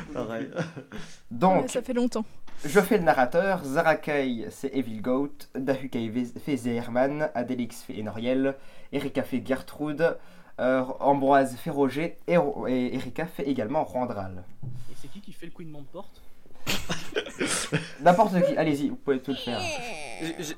Pareil. 0.13 0.49
Donc 1.31 1.63
Ouais, 1.63 1.67
ça 1.67 1.81
fait 1.81 1.93
longtemps. 1.93 2.23
je 2.63 2.79
fais 2.79 2.97
le 2.97 3.03
narrateur, 3.03 3.63
Zarakai 3.65 4.47
c'est 4.51 4.73
Evil 4.73 5.01
Goat, 5.01 5.33
Dahukai 5.55 6.11
fait 6.43 6.55
Zeherman, 6.57 7.29
Adelix 7.35 7.81
fait 7.83 7.99
Enoriel, 7.99 8.55
Erika 8.93 9.23
fait 9.23 9.45
Gertrude, 9.45 10.17
euh, 10.61 10.83
Ambroise 11.01 11.55
fait 11.57 11.69
Roger 11.71 12.17
et, 12.27 12.35
et 12.67 12.95
Erika 12.95 13.25
fait 13.25 13.43
également 13.43 13.83
Randral. 13.83 14.43
Et 14.89 14.95
c'est 14.95 15.09
qui 15.09 15.19
qui 15.19 15.33
fait 15.33 15.45
le 15.47 15.51
Queen 15.51 15.71
de 15.71 15.77
porte 15.91 16.21
N'importe 18.01 18.41
qui, 18.45 18.55
allez-y, 18.57 18.89
vous 18.89 18.95
pouvez 18.95 19.19
tout 19.21 19.31
le 19.31 19.37
faire. 19.37 19.59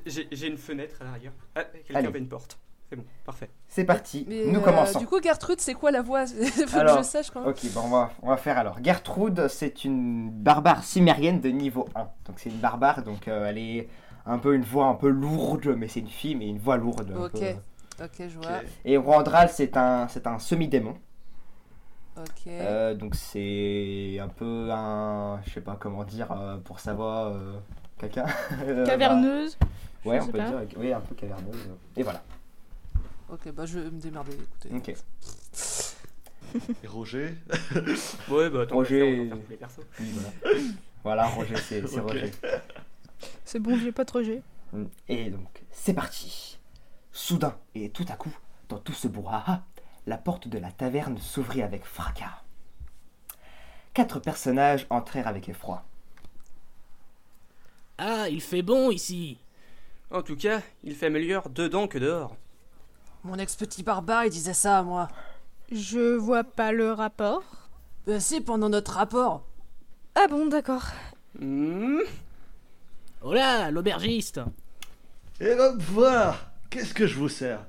J'ai- 0.06 0.46
une 0.46 0.58
fenêtre 0.58 0.96
à 1.00 1.04
l'arrière. 1.04 1.32
Ah, 1.54 1.64
quelqu'un 1.64 2.04
avait 2.08 2.18
une 2.18 2.28
porte. 2.28 2.58
C'est 2.92 2.96
bon, 2.96 3.04
parfait. 3.24 3.48
C'est 3.68 3.84
parti, 3.84 4.26
Mais 4.28 4.44
nous 4.48 4.60
euh, 4.60 4.62
commençons. 4.62 4.98
Du 4.98 5.06
coup, 5.06 5.18
Gertrude, 5.22 5.62
c'est 5.62 5.72
quoi 5.72 5.90
la 5.90 6.02
voix? 6.02 6.26
Faut 6.66 6.78
Alors, 6.78 6.98
que 6.98 7.02
je 7.02 7.08
sache 7.08 7.30
quand 7.30 7.40
même. 7.40 7.48
Ok, 7.48 7.60
bon, 7.72 7.80
on 7.86 7.88
va, 7.88 8.10
on 8.20 8.28
va 8.28 8.36
faire 8.36 8.58
alors. 8.58 8.76
Gertrude, 8.84 9.48
c'est 9.48 9.86
une 9.86 10.28
barbare 10.30 10.84
cimérienne 10.84 11.40
de 11.40 11.48
niveau 11.48 11.88
1. 11.94 12.00
Donc 12.26 12.36
c'est 12.36 12.50
une 12.50 12.58
barbare, 12.58 13.02
donc 13.02 13.28
euh, 13.28 13.46
elle 13.48 13.56
est 13.56 13.88
un 14.26 14.36
peu 14.36 14.54
une 14.54 14.62
voix 14.62 14.88
un 14.88 14.94
peu 14.94 15.08
lourde, 15.08 15.74
mais 15.74 15.88
c'est 15.88 16.00
une 16.00 16.08
fille, 16.08 16.34
mais 16.34 16.48
une 16.48 16.58
voix 16.58 16.76
lourde. 16.76 17.14
Ok. 17.18 17.40
peu. 17.40 18.04
Ok, 18.04 18.28
je 18.28 18.36
vois. 18.36 18.60
Et 18.84 18.98
Randral, 18.98 19.48
c'est 19.48 19.74
un, 19.78 20.06
c'est 20.08 20.26
un 20.26 20.38
semi-démon. 20.38 20.94
Ok. 22.18 22.46
Euh, 22.46 22.94
donc 22.94 23.14
c'est 23.14 24.18
un 24.20 24.28
peu 24.28 24.68
un, 24.70 25.40
je 25.46 25.50
sais 25.50 25.62
pas 25.62 25.78
comment 25.80 26.04
dire 26.04 26.30
euh, 26.30 26.58
pour 26.58 26.78
sa 26.78 26.92
voix, 26.92 27.28
euh, 27.28 27.54
quelqu'un. 27.96 28.26
Euh, 28.66 28.84
Caverneuse. 28.84 29.56
bah, 29.58 29.66
ouais, 30.10 30.20
on 30.20 30.26
peut 30.26 30.38
pas. 30.38 30.50
dire, 30.50 30.78
oui, 30.78 30.92
un 30.92 31.00
peu 31.00 31.14
caverneuse. 31.14 31.70
Et 31.96 32.02
voilà. 32.02 32.22
Ok, 33.32 33.50
bah 33.52 33.64
je 33.64 33.78
vais 33.78 33.90
me 33.90 33.98
démerder, 33.98 34.32
écoutez. 34.34 34.76
Ok. 34.76 34.94
Et 36.84 36.86
Roger. 36.86 37.34
Ouais, 38.28 38.50
bah 38.50 38.60
attends, 38.62 38.74
Roger- 38.76 39.02
on 39.02 39.24
va 39.24 39.36
faire 39.36 39.44
tous 39.44 39.50
les 39.50 39.56
persos. 39.56 39.80
Oui, 40.00 40.12
voilà. 40.12 40.58
voilà, 41.02 41.26
Roger, 41.28 41.56
c'est. 41.56 41.80
Roger. 41.98 42.30
C'est 43.46 43.58
bon 43.58 43.74
vieux 43.74 43.90
pote 43.92 44.10
Roger. 44.10 44.42
Mm. 44.74 44.84
Et 45.08 45.30
donc, 45.30 45.62
c'est 45.70 45.94
parti. 45.94 46.58
Soudain, 47.10 47.56
et 47.74 47.88
tout 47.88 48.04
à 48.10 48.16
coup, 48.16 48.34
dans 48.68 48.78
tout 48.78 48.92
ce 48.92 49.08
brouhaha, 49.08 49.62
la 50.06 50.18
porte 50.18 50.48
de 50.48 50.58
la 50.58 50.70
taverne 50.70 51.16
s'ouvrit 51.16 51.62
avec 51.62 51.86
fracas. 51.86 52.42
Quatre 53.94 54.18
personnages 54.20 54.86
entrèrent 54.90 55.28
avec 55.28 55.48
effroi. 55.48 55.84
Ah, 57.96 58.28
il 58.28 58.42
fait 58.42 58.62
bon 58.62 58.90
ici 58.90 59.38
En 60.10 60.22
tout 60.22 60.36
cas, 60.36 60.60
il 60.84 60.94
fait 60.94 61.08
meilleur 61.10 61.48
dedans 61.48 61.88
que 61.88 61.98
dehors. 61.98 62.36
Mon 63.24 63.38
ex-petit 63.38 63.82
barbare, 63.82 64.24
il 64.26 64.30
disait 64.30 64.54
ça 64.54 64.78
à 64.78 64.82
moi. 64.82 65.08
Je 65.70 66.16
vois 66.16 66.44
pas 66.44 66.72
le 66.72 66.92
rapport. 66.92 67.44
Bah 68.06 68.18
si, 68.20 68.40
pendant 68.40 68.68
notre 68.68 68.92
rapport. 68.94 69.46
Ah 70.14 70.26
bon, 70.28 70.46
d'accord. 70.46 70.84
Hmm, 71.38 72.00
Oh 73.24 73.32
là, 73.32 73.70
l'aubergiste 73.70 74.40
Et 75.40 75.54
donc 75.54 75.78
voilà. 75.78 76.36
Qu'est-ce 76.68 76.92
que 76.94 77.06
je 77.06 77.16
vous 77.18 77.28
sers? 77.28 77.64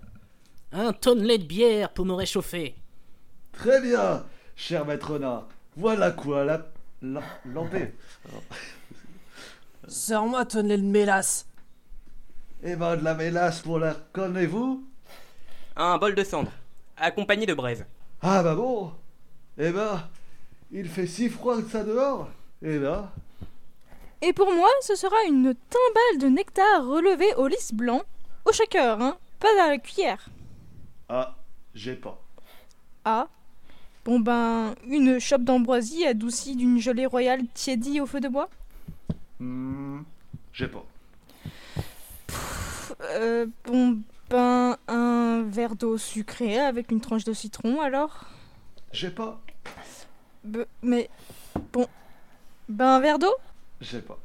Un 0.71 0.91
tonnelet 0.91 1.37
de 1.37 1.43
bière 1.45 1.89
pour 1.89 2.05
me 2.05 2.13
réchauffer. 2.13 2.75
Très 3.51 3.79
bien, 3.79 4.25
cher 4.55 4.85
maître 4.85 5.13
Renard. 5.13 5.47
Voilà 5.77 6.11
quoi, 6.11 6.43
la, 6.43 6.65
la 7.03 7.21
lampée. 7.45 7.93
Sors-moi, 9.87 10.45
tonnelet 10.45 10.77
de 10.77 10.83
mélasse. 10.83 11.45
Eh 12.63 12.75
ben, 12.75 12.95
de 12.97 13.03
la 13.03 13.13
mélasse 13.13 13.59
pour 13.59 13.77
la 13.77 13.93
connaissez-vous 14.13 14.83
un 15.75 15.97
bol 15.97 16.15
de 16.15 16.23
cendre, 16.23 16.51
accompagné 16.97 17.45
de 17.45 17.53
braise. 17.53 17.86
Ah 18.21 18.43
bah 18.43 18.55
bon 18.55 18.91
Eh 19.57 19.71
ben, 19.71 20.03
il 20.71 20.88
fait 20.88 21.07
si 21.07 21.29
froid 21.29 21.62
que 21.62 21.69
ça 21.69 21.83
dehors 21.83 22.29
Eh 22.62 22.79
ben, 22.79 23.09
Et 24.21 24.33
pour 24.33 24.53
moi, 24.53 24.69
ce 24.81 24.95
sera 24.95 25.15
une 25.27 25.53
timbale 25.53 26.19
de 26.21 26.27
nectar 26.27 26.86
relevée 26.86 27.33
au 27.36 27.47
lys 27.47 27.73
blanc, 27.73 28.01
au 28.45 28.51
shaker, 28.51 29.01
hein, 29.01 29.17
pas 29.39 29.49
à 29.63 29.69
la 29.69 29.77
cuillère. 29.77 30.25
ah, 31.09 31.36
j'ai 31.73 31.95
pas. 31.95 32.19
Ah. 33.05 33.27
Bon 34.05 34.19
ben, 34.19 34.75
une 34.88 35.17
chope 35.19 35.43
d'ambroisie 35.43 36.05
adoucie 36.05 36.55
d'une 36.57 36.77
gelée 36.79 37.05
royale 37.05 37.41
tiédie 37.53 38.01
au 38.01 38.05
feu 38.05 38.19
de 38.19 38.27
bois? 38.27 38.49
Hmm, 39.39 40.01
J'ai 40.51 40.67
pas. 40.67 40.86
Euh, 43.01 43.45
bon 43.65 43.99
un 45.43 45.49
verre 45.49 45.75
d'eau 45.75 45.97
sucrée 45.97 46.58
avec 46.60 46.91
une 46.91 47.01
tranche 47.01 47.23
de 47.25 47.34
citron 47.34 47.82
alors? 47.82 48.25
J'ai 48.91 49.10
pas. 49.10 49.41
Be- 50.47 50.65
Mais, 50.82 51.10
bon, 51.73 51.88
ben 52.69 52.86
un 52.88 52.99
verre 52.99 53.19
d'eau? 53.19 53.34
J'ai 53.82 54.01
pas. 54.01 54.17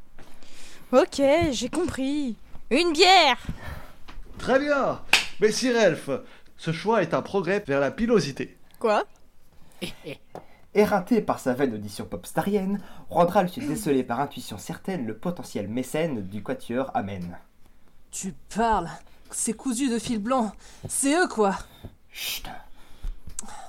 Ok, 0.92 1.20
j'ai 1.50 1.68
compris. 1.68 2.36
Une 2.70 2.92
bière 2.92 3.38
Très 4.38 4.58
bien 4.58 5.00
Messire 5.40 5.74
Elf, 5.76 6.10
ce 6.56 6.70
choix 6.70 7.02
est 7.02 7.14
un 7.14 7.22
progrès 7.22 7.64
vers 7.66 7.80
la 7.80 7.90
pilosité. 7.90 8.56
Quoi? 8.78 9.04
Éreinté 10.74 11.22
par 11.22 11.40
sa 11.40 11.54
vaine 11.54 11.74
audition 11.74 12.04
popstarienne, 12.04 12.80
Randral 13.10 13.48
sut 13.48 13.66
déceler 13.66 14.04
par 14.04 14.20
intuition 14.20 14.58
certaine 14.58 15.06
le 15.06 15.16
potentiel 15.16 15.66
mécène 15.66 16.22
du 16.28 16.42
quatuor 16.42 16.90
Amen. 16.94 17.38
Tu 18.10 18.34
parles. 18.54 18.90
C'est 19.30 19.52
cousu 19.52 19.88
de 19.90 19.98
fil 19.98 20.18
blanc. 20.18 20.52
C'est 20.88 21.14
eux, 21.16 21.28
quoi. 21.28 21.54
Chut 22.10 22.46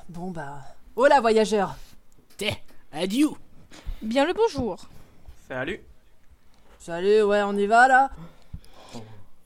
Bon 0.09 0.31
bah... 0.31 0.61
Oh 0.95 1.05
là, 1.05 1.21
voyageur 1.21 1.75
T'es, 2.37 2.57
adieu 2.91 3.29
Bien 4.01 4.25
le 4.25 4.33
bonjour. 4.33 4.77
Salut. 5.47 5.81
Salut, 6.79 7.21
ouais, 7.23 7.41
on 7.43 7.55
y 7.57 7.65
va, 7.67 7.87
là 7.87 8.09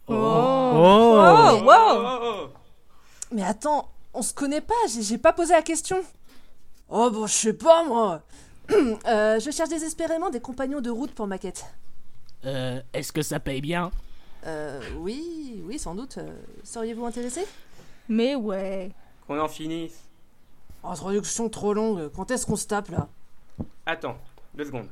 Oh, 0.07 0.13
Oh. 0.15 1.61
wow 1.63 1.65
Oh, 1.65 2.19
oh. 2.21 2.49
Mais 3.31 3.43
attends, 3.43 3.89
on 4.13 4.21
se 4.21 4.33
connaît 4.33 4.61
pas, 4.61 4.73
j'ai 5.01 5.17
pas 5.17 5.33
posé 5.33 5.53
la 5.53 5.61
question. 5.61 6.01
Oh 6.89 7.09
bon, 7.09 7.25
je 7.27 7.33
sais 7.33 7.53
pas, 7.53 7.83
moi 7.83 8.21
Euh, 9.07 9.39
Je 9.39 9.51
cherche 9.51 9.69
désespérément 9.69 10.29
des 10.29 10.39
compagnons 10.39 10.81
de 10.81 10.89
route 10.89 11.11
pour 11.13 11.27
ma 11.27 11.37
quête. 11.37 11.65
Euh, 12.45 12.81
est-ce 12.93 13.11
que 13.11 13.21
ça 13.21 13.39
paye 13.39 13.61
bien? 13.61 13.91
Oui, 14.97 15.61
oui, 15.65 15.77
sans 15.79 15.95
doute. 15.95 16.17
Euh, 16.17 16.35
Seriez-vous 16.63 17.05
intéressé? 17.05 17.45
Mais 18.09 18.35
ouais. 18.35 18.91
Qu'on 19.27 19.39
en 19.39 19.47
finisse. 19.47 19.99
Oh, 20.83 20.87
introduction 20.89 21.49
trop 21.49 21.73
longue. 21.73 22.09
Quand 22.15 22.29
est-ce 22.31 22.45
qu'on 22.45 22.55
se 22.55 22.67
tape 22.67 22.89
là? 22.89 23.07
Attends, 23.85 24.17
deux 24.53 24.65
secondes. 24.65 24.87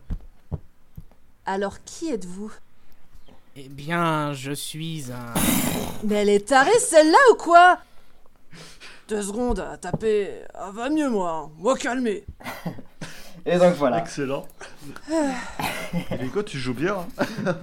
Alors, 1.45 1.83
qui 1.83 2.09
êtes-vous? 2.09 2.51
Eh 3.55 3.67
bien, 3.67 4.31
je 4.33 4.51
suis 4.53 5.05
un. 5.11 5.33
Mais 6.05 6.15
elle 6.15 6.29
est 6.29 6.47
tarée 6.47 6.79
celle-là 6.79 7.17
ou 7.33 7.35
quoi? 7.35 7.79
Deux 9.09 9.21
secondes 9.23 9.59
à 9.59 9.77
taper. 9.77 10.43
Ah, 10.53 10.71
va 10.71 10.89
mieux 10.89 11.09
moi. 11.09 11.31
hein. 11.45 11.51
Moi 11.57 11.77
calmer. 11.77 12.23
Et 13.45 13.57
donc 13.57 13.73
voilà. 13.75 13.99
Excellent. 13.99 14.45
Nico, 16.21 16.43
tu 16.43 16.57
joues 16.57 16.73
bien. 16.73 16.97
hein 17.17 17.55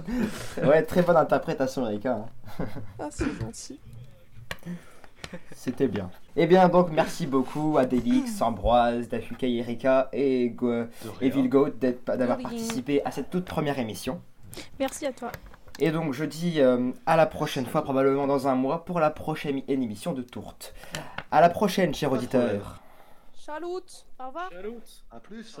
Ouais, 0.63 0.83
très 0.83 1.01
bonne 1.01 1.17
interprétation, 1.17 1.85
Erika. 1.87 2.25
hein. 2.59 2.65
Ah, 2.99 3.07
c'est 3.09 3.25
gentil. 3.39 3.79
C'était 5.55 5.87
bien. 5.87 6.09
Eh 6.35 6.47
bien, 6.47 6.69
donc, 6.69 6.89
merci 6.91 7.27
beaucoup 7.27 7.77
à 7.77 7.85
Delix, 7.85 8.41
Ambroise, 8.41 9.09
Dafuka, 9.09 9.45
Erika 9.47 10.09
et, 10.13 10.49
Go- 10.49 10.71
De 10.71 10.87
et 11.21 11.29
rien. 11.29 11.29
Vilgoat 11.29 11.69
d'être- 11.71 12.05
d'avoir 12.05 12.37
De 12.37 12.43
rien. 12.43 12.49
participé 12.49 13.03
à 13.05 13.11
cette 13.11 13.29
toute 13.29 13.45
première 13.45 13.77
émission. 13.79 14.21
Merci 14.79 15.05
à 15.05 15.11
toi. 15.13 15.31
Et 15.79 15.91
donc, 15.91 16.13
je 16.13 16.25
dis 16.25 16.59
euh, 16.59 16.91
à 17.05 17.15
la 17.15 17.25
prochaine 17.25 17.65
fois, 17.65 17.83
probablement 17.83 18.27
dans 18.27 18.47
un 18.47 18.55
mois, 18.55 18.83
pour 18.85 18.99
la 18.99 19.09
prochaine 19.11 19.61
émission 19.67 20.13
de 20.13 20.21
Tourte. 20.23 20.73
À 21.31 21.41
la 21.41 21.49
prochaine, 21.49 21.93
chers 21.93 22.11
auditeurs. 22.11 22.81
Chaloute 23.49 24.05
Au 24.19 24.27
revoir 24.27 24.51
Salut. 24.51 24.79
À 25.09 25.19
plus. 25.19 25.59